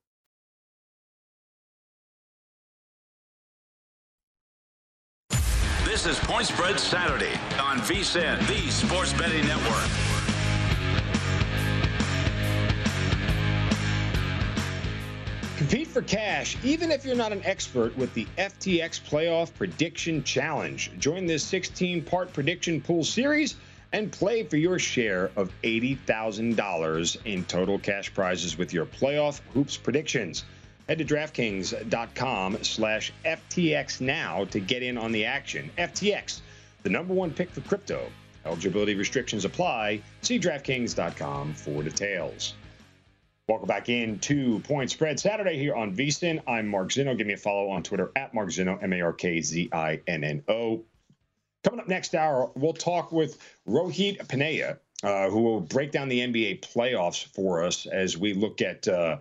[5.91, 9.89] This is Point Spread Saturday on VSIN, the Sports Betting Network.
[15.57, 20.93] Compete for cash, even if you're not an expert, with the FTX Playoff Prediction Challenge.
[20.97, 23.57] Join this 16 part prediction pool series
[23.91, 29.75] and play for your share of $80,000 in total cash prizes with your playoff hoops
[29.75, 30.45] predictions.
[30.87, 35.69] Head to DraftKings.com slash FTX now to get in on the action.
[35.77, 36.41] FTX,
[36.83, 38.11] the number one pick for crypto.
[38.45, 40.01] Eligibility restrictions apply.
[40.21, 42.55] See DraftKings.com for details.
[43.47, 46.41] Welcome back in to Point Spread Saturday here on VSIN.
[46.47, 47.17] I'm Mark Zinno.
[47.17, 49.99] Give me a follow on Twitter at Mark Zinno, M A R K Z I
[50.07, 50.83] N N O.
[51.63, 56.21] Coming up next hour, we'll talk with Rohit Ponnaiya, uh, who will break down the
[56.21, 58.87] NBA playoffs for us as we look at.
[58.87, 59.17] Uh,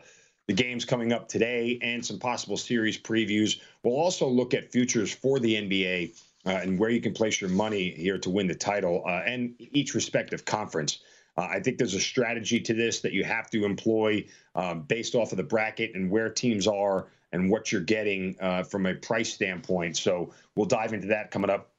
[0.51, 3.61] the games coming up today and some possible series previews.
[3.85, 7.51] We'll also look at futures for the NBA uh, and where you can place your
[7.51, 11.05] money here to win the title uh, and each respective conference.
[11.37, 14.27] Uh, I think there's a strategy to this that you have to employ
[14.57, 18.65] um, based off of the bracket and where teams are and what you're getting uh,
[18.65, 19.99] from a price standpoint.
[19.99, 21.71] So we'll dive into that coming up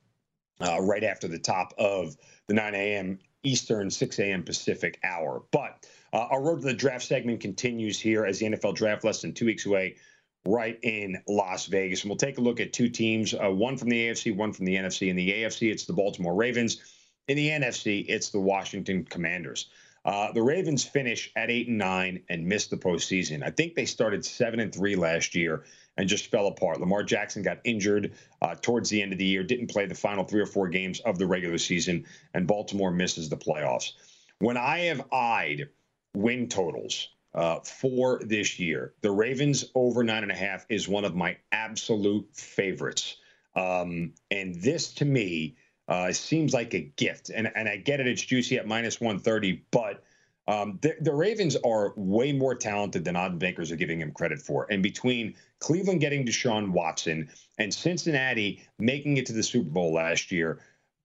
[0.62, 2.16] uh, right after the top of
[2.48, 3.20] the 9 a.m.
[3.44, 4.44] Eastern, 6 a.m.
[4.44, 5.44] Pacific hour.
[5.52, 9.22] But uh, our road to the draft segment continues here as the NFL draft less
[9.22, 9.96] than two weeks away.
[10.44, 12.02] right in Las Vegas.
[12.02, 14.66] And we'll take a look at two teams, uh, one from the AFC, one from
[14.66, 15.10] the NFC.
[15.10, 16.82] In the AFC, it's the Baltimore Ravens.
[17.28, 19.70] In the NFC, it's the Washington Commanders.
[20.04, 23.44] Uh, the Ravens finish at eight and nine and missed the postseason.
[23.44, 25.64] I think they started seven and three last year
[25.98, 26.80] and just fell apart.
[26.80, 30.24] Lamar Jackson got injured uh, towards the end of the year, didn't play the final
[30.24, 33.92] three or four games of the regular season, and Baltimore misses the playoffs.
[34.40, 35.70] When I have eyed
[36.14, 41.06] win totals uh, for this year, the Ravens over nine and a half is one
[41.06, 43.18] of my absolute favorites.
[43.56, 45.56] Um, and this to me
[45.88, 47.30] uh, seems like a gift.
[47.30, 50.04] And, and I get it, it's juicy at minus 130, but
[50.48, 54.42] um, the, the, Ravens are way more talented than odd makers are giving him credit
[54.42, 54.68] for.
[54.70, 60.32] And between Cleveland getting Deshaun Watson and Cincinnati making it to the Super Bowl last
[60.32, 60.60] year,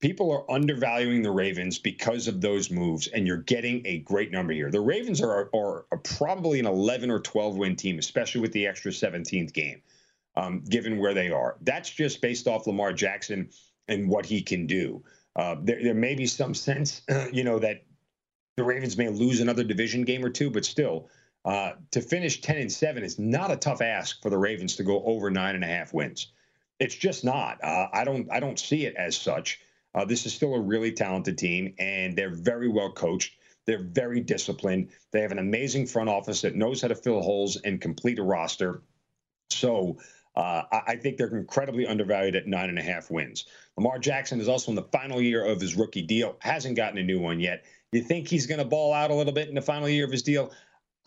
[0.06, 4.52] people are undervaluing the Ravens because of those moves, and you're getting a great number
[4.52, 4.70] here.
[4.70, 8.68] The Ravens are, are, are probably an 11 or 12 win team, especially with the
[8.68, 9.82] extra 17th game,
[10.36, 11.56] um, given where they are.
[11.62, 13.50] That's just based off Lamar Jackson
[13.88, 15.02] and what he can do.
[15.34, 17.02] Uh, there, there may be some sense,
[17.32, 17.82] you know, that
[18.56, 21.08] the Ravens may lose another division game or two, but still,
[21.44, 24.84] uh, to finish 10 and 7 is not a tough ask for the Ravens to
[24.84, 26.28] go over nine and a half wins.
[26.78, 27.58] It's just not.
[27.64, 28.30] Uh, I don't.
[28.30, 29.60] I don't see it as such.
[29.96, 33.38] Uh, this is still a really talented team, and they're very well coached.
[33.66, 34.90] They're very disciplined.
[35.10, 38.22] They have an amazing front office that knows how to fill holes and complete a
[38.22, 38.82] roster.
[39.50, 39.98] So
[40.36, 43.46] uh, I think they're incredibly undervalued at nine and a half wins.
[43.76, 47.02] Lamar Jackson is also in the final year of his rookie deal, hasn't gotten a
[47.02, 47.64] new one yet.
[47.90, 50.12] You think he's going to ball out a little bit in the final year of
[50.12, 50.52] his deal?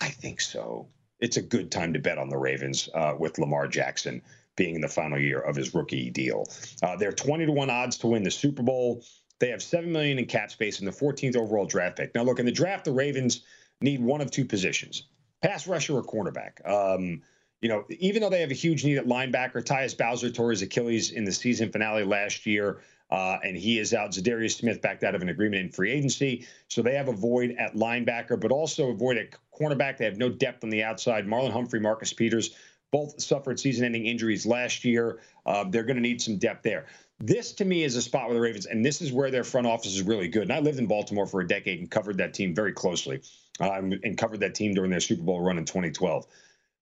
[0.02, 0.88] I think so.
[1.20, 4.22] It's a good time to bet on the Ravens uh, with Lamar Jackson
[4.60, 6.46] being in the final year of his rookie deal.
[6.84, 9.02] Uh, they're 20 to 1 odds to win the Super Bowl.
[9.40, 12.14] They have 7 million in cap space and the 14th overall draft pick.
[12.14, 13.42] Now look, in the draft the Ravens
[13.80, 15.06] need one of two positions.
[15.42, 16.70] Pass rusher or cornerback.
[16.70, 17.22] Um,
[17.62, 20.62] you know, even though they have a huge need at linebacker, Tyus Bowser tore his
[20.62, 22.82] Achilles in the season finale last year,
[23.12, 24.12] uh, and he is out.
[24.12, 27.56] Za'Darius Smith backed out of an agreement in free agency, so they have a void
[27.58, 29.98] at linebacker, but also a void at cornerback.
[29.98, 31.26] They have no depth on the outside.
[31.26, 32.56] Marlon Humphrey, Marcus Peters,
[32.92, 35.20] both suffered season-ending injuries last year.
[35.46, 36.86] Uh, they're going to need some depth there.
[37.20, 39.68] This to me is a spot where the Ravens, and this is where their front
[39.68, 40.44] office is really good.
[40.44, 43.22] And I lived in Baltimore for a decade and covered that team very closely,
[43.60, 46.26] um, and covered that team during their Super Bowl run in 2012.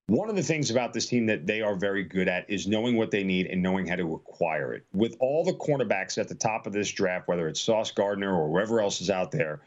[0.10, 2.95] One of the things about this team that they are very good at is knowing
[2.95, 4.86] what they need and knowing how to acquire it.
[4.93, 8.47] With all the cornerbacks at the top of this draft, whether it's Sauce Gardner or
[8.47, 9.62] whoever else is out there,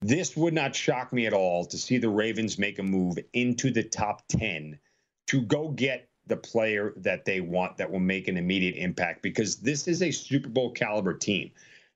[0.00, 3.70] this would not shock me at all to see the Ravens make a move into
[3.70, 4.78] the top 10
[5.26, 9.56] to go get the player that they want that will make an immediate impact because
[9.56, 11.50] this is a Super Bowl caliber team.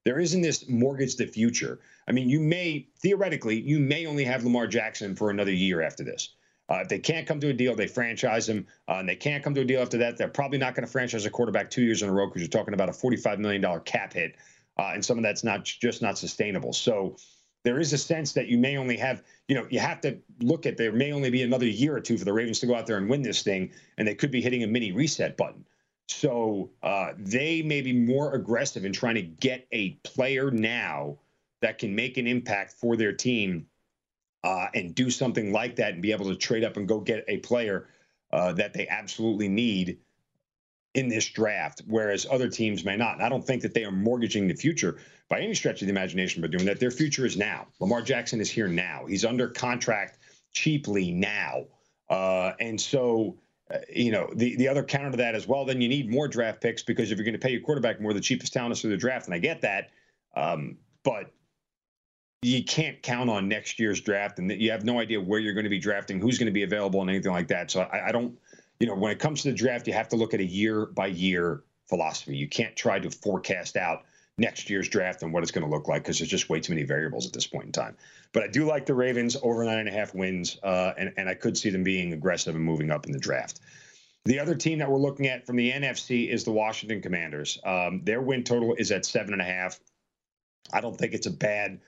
[0.04, 1.80] There isn't this mortgage the future.
[2.08, 6.04] I mean, you may theoretically, you may only have Lamar Jackson for another year after
[6.04, 6.34] this.
[6.70, 9.42] Uh, if they can't come to a deal, they franchise him, uh, and they can't
[9.42, 10.16] come to a deal after that.
[10.16, 12.48] They're probably not going to franchise a quarterback two years in a row because you're
[12.48, 14.36] talking about a $45 million cap hit,
[14.78, 16.72] uh, and some of that's not just not sustainable.
[16.72, 17.16] So
[17.62, 20.66] there is a sense that you may only have, you know, you have to look
[20.66, 22.86] at there may only be another year or two for the Ravens to go out
[22.86, 25.64] there and win this thing, and they could be hitting a mini reset button.
[26.08, 31.18] So uh, they may be more aggressive in trying to get a player now
[31.60, 33.66] that can make an impact for their team
[34.42, 37.24] uh, and do something like that and be able to trade up and go get
[37.28, 37.88] a player
[38.32, 39.98] uh, that they absolutely need
[40.94, 43.14] in this draft, whereas other teams may not.
[43.14, 45.92] And I don't think that they are mortgaging the future by any stretch of the
[45.92, 46.80] imagination by doing that.
[46.80, 47.68] Their future is now.
[47.78, 49.06] Lamar Jackson is here now.
[49.06, 50.18] He's under contract
[50.52, 51.66] cheaply now.
[52.08, 53.38] Uh, and so,
[53.72, 56.26] uh, you know, the, the other counter to that as well, then you need more
[56.26, 58.80] draft picks because if you're going to pay your quarterback more, the cheapest talent is
[58.80, 59.26] through the draft.
[59.26, 59.90] And I get that.
[60.34, 61.30] Um, but
[62.42, 65.64] you can't count on next year's draft, and you have no idea where you're going
[65.64, 67.70] to be drafting, who's going to be available, and anything like that.
[67.70, 68.36] So I, I don't,
[68.80, 70.86] you know, when it comes to the draft, you have to look at a year
[70.86, 72.36] by year philosophy.
[72.36, 74.04] You can't try to forecast out
[74.38, 76.72] next year's draft and what it's going to look like because there's just way too
[76.72, 77.96] many variables at this point in time.
[78.32, 81.28] But I do like the Ravens over nine and a half wins, uh, and, and
[81.28, 83.60] I could see them being aggressive and moving up in the draft.
[84.24, 87.58] The other team that we're looking at from the NFC is the Washington Commanders.
[87.64, 89.78] Um, their win total is at seven and a half.
[90.72, 91.80] I don't think it's a bad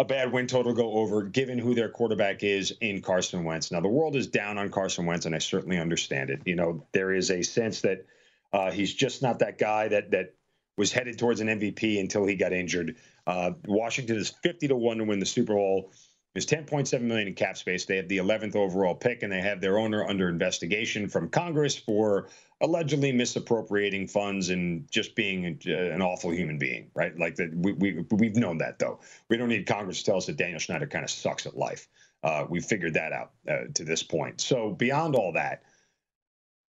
[0.00, 3.70] a bad win total go over, given who their quarterback is in Carson Wentz.
[3.70, 6.40] Now, the world is down on Carson Wentz, and I certainly understand it.
[6.46, 8.06] You know, there is a sense that
[8.50, 10.34] uh, he's just not that guy that that
[10.78, 12.96] was headed towards an MVP until he got injured.
[13.26, 15.92] Uh, Washington is 50 to 1 to win the Super Bowl.
[16.32, 17.86] There's 10.7 million in cap space.
[17.86, 21.76] They have the 11th overall pick, and they have their owner under investigation from Congress
[21.76, 22.28] for
[22.60, 27.18] allegedly misappropriating funds and just being an awful human being, right?
[27.18, 29.00] Like that, we, we we've known that though.
[29.28, 31.88] We don't need Congress to tell us that Daniel Snyder kind of sucks at life.
[32.22, 34.40] Uh, we figured that out uh, to this point.
[34.40, 35.62] So beyond all that,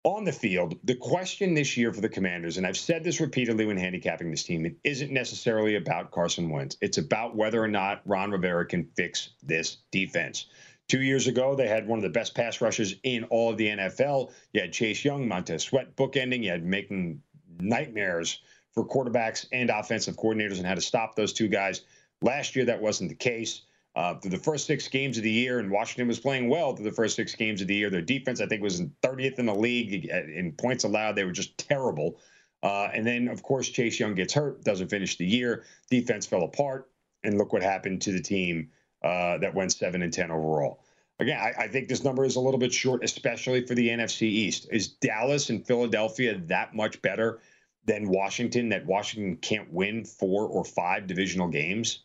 [0.04, 3.66] On the field, the question this year for the Commanders, and I've said this repeatedly
[3.66, 6.76] when handicapping this team, it isn't necessarily about Carson Wentz.
[6.80, 10.46] It's about whether or not Ron Rivera can fix this defense.
[10.88, 13.68] Two years ago, they had one of the best pass rushes in all of the
[13.68, 14.32] NFL.
[14.52, 16.42] You had Chase Young, Montez Sweat bookending.
[16.42, 17.22] You had making
[17.60, 18.40] nightmares
[18.72, 21.82] for quarterbacks and offensive coordinators and how to stop those two guys.
[22.22, 23.62] Last year, that wasn't the case.
[23.94, 26.86] Uh, through the first six games of the year, and Washington was playing well through
[26.86, 27.90] the first six games of the year.
[27.90, 31.14] Their defense, I think, was 30th in the league in points allowed.
[31.14, 32.18] They were just terrible.
[32.62, 35.64] Uh, and then, of course, Chase Young gets hurt, doesn't finish the year.
[35.90, 36.88] Defense fell apart,
[37.22, 38.70] and look what happened to the team
[39.02, 40.80] uh, that went seven and ten overall.
[41.18, 44.22] Again, I, I, think this number is a little bit short, especially for the NFC
[44.22, 44.68] East.
[44.72, 47.40] Is Dallas and Philadelphia that much better
[47.84, 48.70] than Washington?
[48.70, 52.04] That Washington can't win four or five divisional games?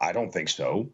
[0.00, 0.90] I don't think so.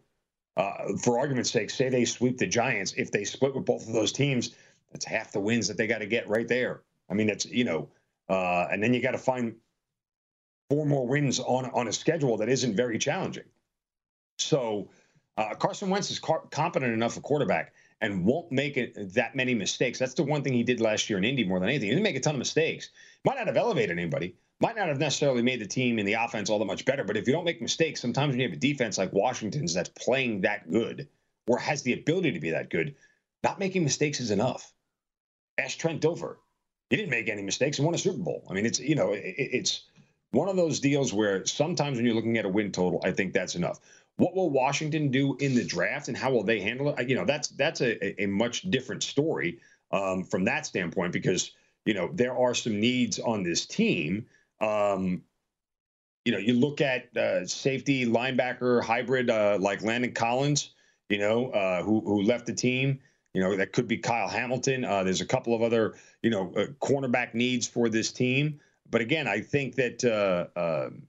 [0.57, 2.93] Uh, for argument's sake, say they sweep the Giants.
[2.95, 4.55] If they split with both of those teams,
[4.91, 6.83] that's half the wins that they got to get right there.
[7.09, 7.89] I mean, that's you know,
[8.29, 9.55] uh, and then you got to find
[10.69, 13.43] four more wins on on a schedule that isn't very challenging.
[14.37, 14.89] So
[15.37, 19.53] uh, Carson Wentz is car- competent enough a quarterback and won't make it that many
[19.53, 19.99] mistakes.
[19.99, 21.89] That's the one thing he did last year in Indy more than anything.
[21.89, 22.89] He didn't make a ton of mistakes.
[23.23, 26.49] Might not have elevated anybody, might not have necessarily made the team in the offense
[26.49, 28.59] all that much better, but if you don't make mistakes, sometimes when you have a
[28.59, 31.07] defense like Washington's that's playing that good
[31.47, 32.95] or has the ability to be that good,
[33.43, 34.71] not making mistakes is enough.
[35.57, 36.37] Ask Trent Dilfer.
[36.89, 38.45] He didn't make any mistakes and won a Super Bowl.
[38.49, 39.83] I mean, it's you know, it, it's
[40.31, 43.33] one of those deals where sometimes when you're looking at a win total, I think
[43.33, 43.79] that's enough.
[44.17, 47.09] What will Washington do in the draft and how will they handle it?
[47.09, 49.59] You know, that's that's a, a much different story
[49.91, 51.51] um, from that standpoint because
[51.85, 54.25] you know there are some needs on this team
[54.65, 55.21] um,
[56.25, 60.71] you know, you look at uh, safety linebacker hybrid uh, like Landon Collins,
[61.09, 62.99] you know, uh, who who left the team.
[63.33, 64.85] You know, that could be Kyle Hamilton.
[64.85, 68.61] Uh, there's a couple of other, you know, uh, cornerback needs for this team.
[68.89, 71.03] But again, I think that uh, um,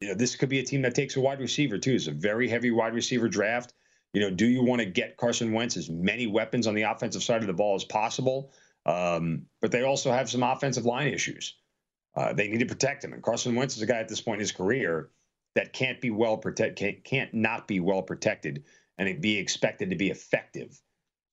[0.00, 1.94] you know this could be a team that takes a wide receiver too.
[1.94, 3.74] It's a very heavy wide receiver draft.
[4.14, 7.22] You know, do you want to get Carson Wentz as many weapons on the offensive
[7.22, 8.50] side of the ball as possible?
[8.86, 11.54] Um, but they also have some offensive line issues.
[12.16, 13.12] Uh, they need to protect him.
[13.12, 15.10] And Carson Wentz is a guy at this point in his career
[15.54, 18.64] that can't be well protected, can't, not be well protected,
[18.98, 20.80] and be expected to be effective.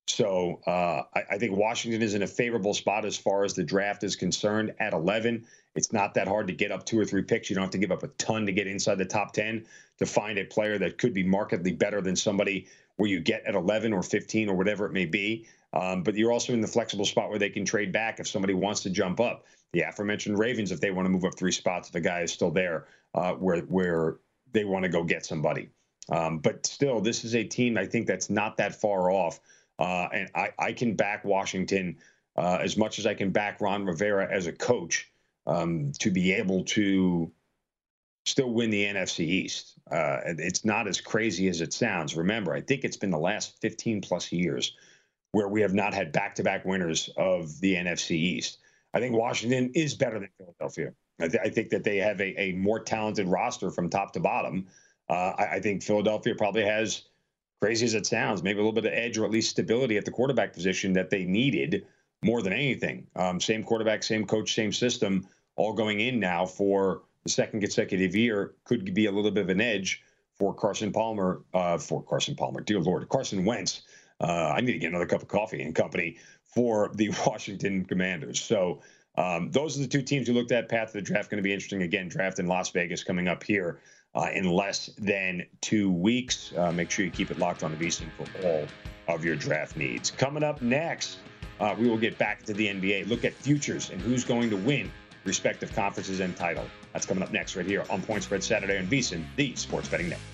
[0.06, 3.62] So uh, I, I, think Washington is in a favorable spot as far as the
[3.62, 4.74] draft is concerned.
[4.78, 7.48] At 11, it's not that hard to get up two or three picks.
[7.48, 9.64] You don't have to give up a ton to get inside the top 10
[9.98, 12.66] to find a player that could be markedly better than somebody
[12.96, 15.46] where you get at 11 or 15 or whatever it may be.
[15.74, 18.54] Um, but you're also in the flexible spot where they can trade back if somebody
[18.54, 19.44] wants to jump up.
[19.72, 22.32] The aforementioned Ravens, if they want to move up three spots, if a guy is
[22.32, 24.16] still there, uh, where where
[24.52, 25.70] they want to go get somebody.
[26.08, 29.40] Um, but still, this is a team I think that's not that far off,
[29.80, 31.96] uh, and I, I can back Washington
[32.36, 35.10] uh, as much as I can back Ron Rivera as a coach
[35.46, 37.32] um, to be able to
[38.26, 39.74] still win the NFC East.
[39.90, 42.16] Uh, it's not as crazy as it sounds.
[42.16, 44.76] Remember, I think it's been the last 15 plus years
[45.34, 48.58] where we have not had back to back winners of the NFC East.
[48.94, 50.92] I think Washington is better than Philadelphia.
[51.20, 54.20] I, th- I think that they have a, a, more talented roster from top to
[54.20, 54.68] bottom.
[55.10, 57.02] Uh, I, I, think Philadelphia probably has,
[57.60, 60.04] crazy as it sounds, maybe a little bit of edge or at least stability at
[60.04, 61.84] the quarterback position that they needed
[62.22, 63.06] more than anything.
[63.16, 65.26] Um, same quarterback, same coach, same system,
[65.56, 69.48] all going in now for the second consecutive year could be a little bit of
[69.48, 70.02] an edge
[70.36, 73.82] for Carson Palmer, uh, for Carson Palmer, dear Lord, Carson Wentz.
[74.20, 78.40] Uh, I need to get another cup of coffee and company for the Washington Commanders.
[78.40, 78.80] So
[79.16, 80.68] um, those are the two teams you looked at.
[80.68, 81.82] Path to the draft going to be interesting.
[81.82, 83.80] Again, draft in Las Vegas coming up here
[84.14, 86.52] uh, in less than two weeks.
[86.56, 88.66] Uh, make sure you keep it locked on the VSiN for all
[89.08, 90.10] of your draft needs.
[90.10, 91.18] Coming up next,
[91.60, 93.08] uh, we will get back to the NBA.
[93.08, 94.90] Look at futures and who's going to win
[95.24, 96.64] respective conferences and title.
[96.92, 100.10] That's coming up next right here on Point Spread Saturday on VSiN, the Sports Betting
[100.10, 100.33] Network.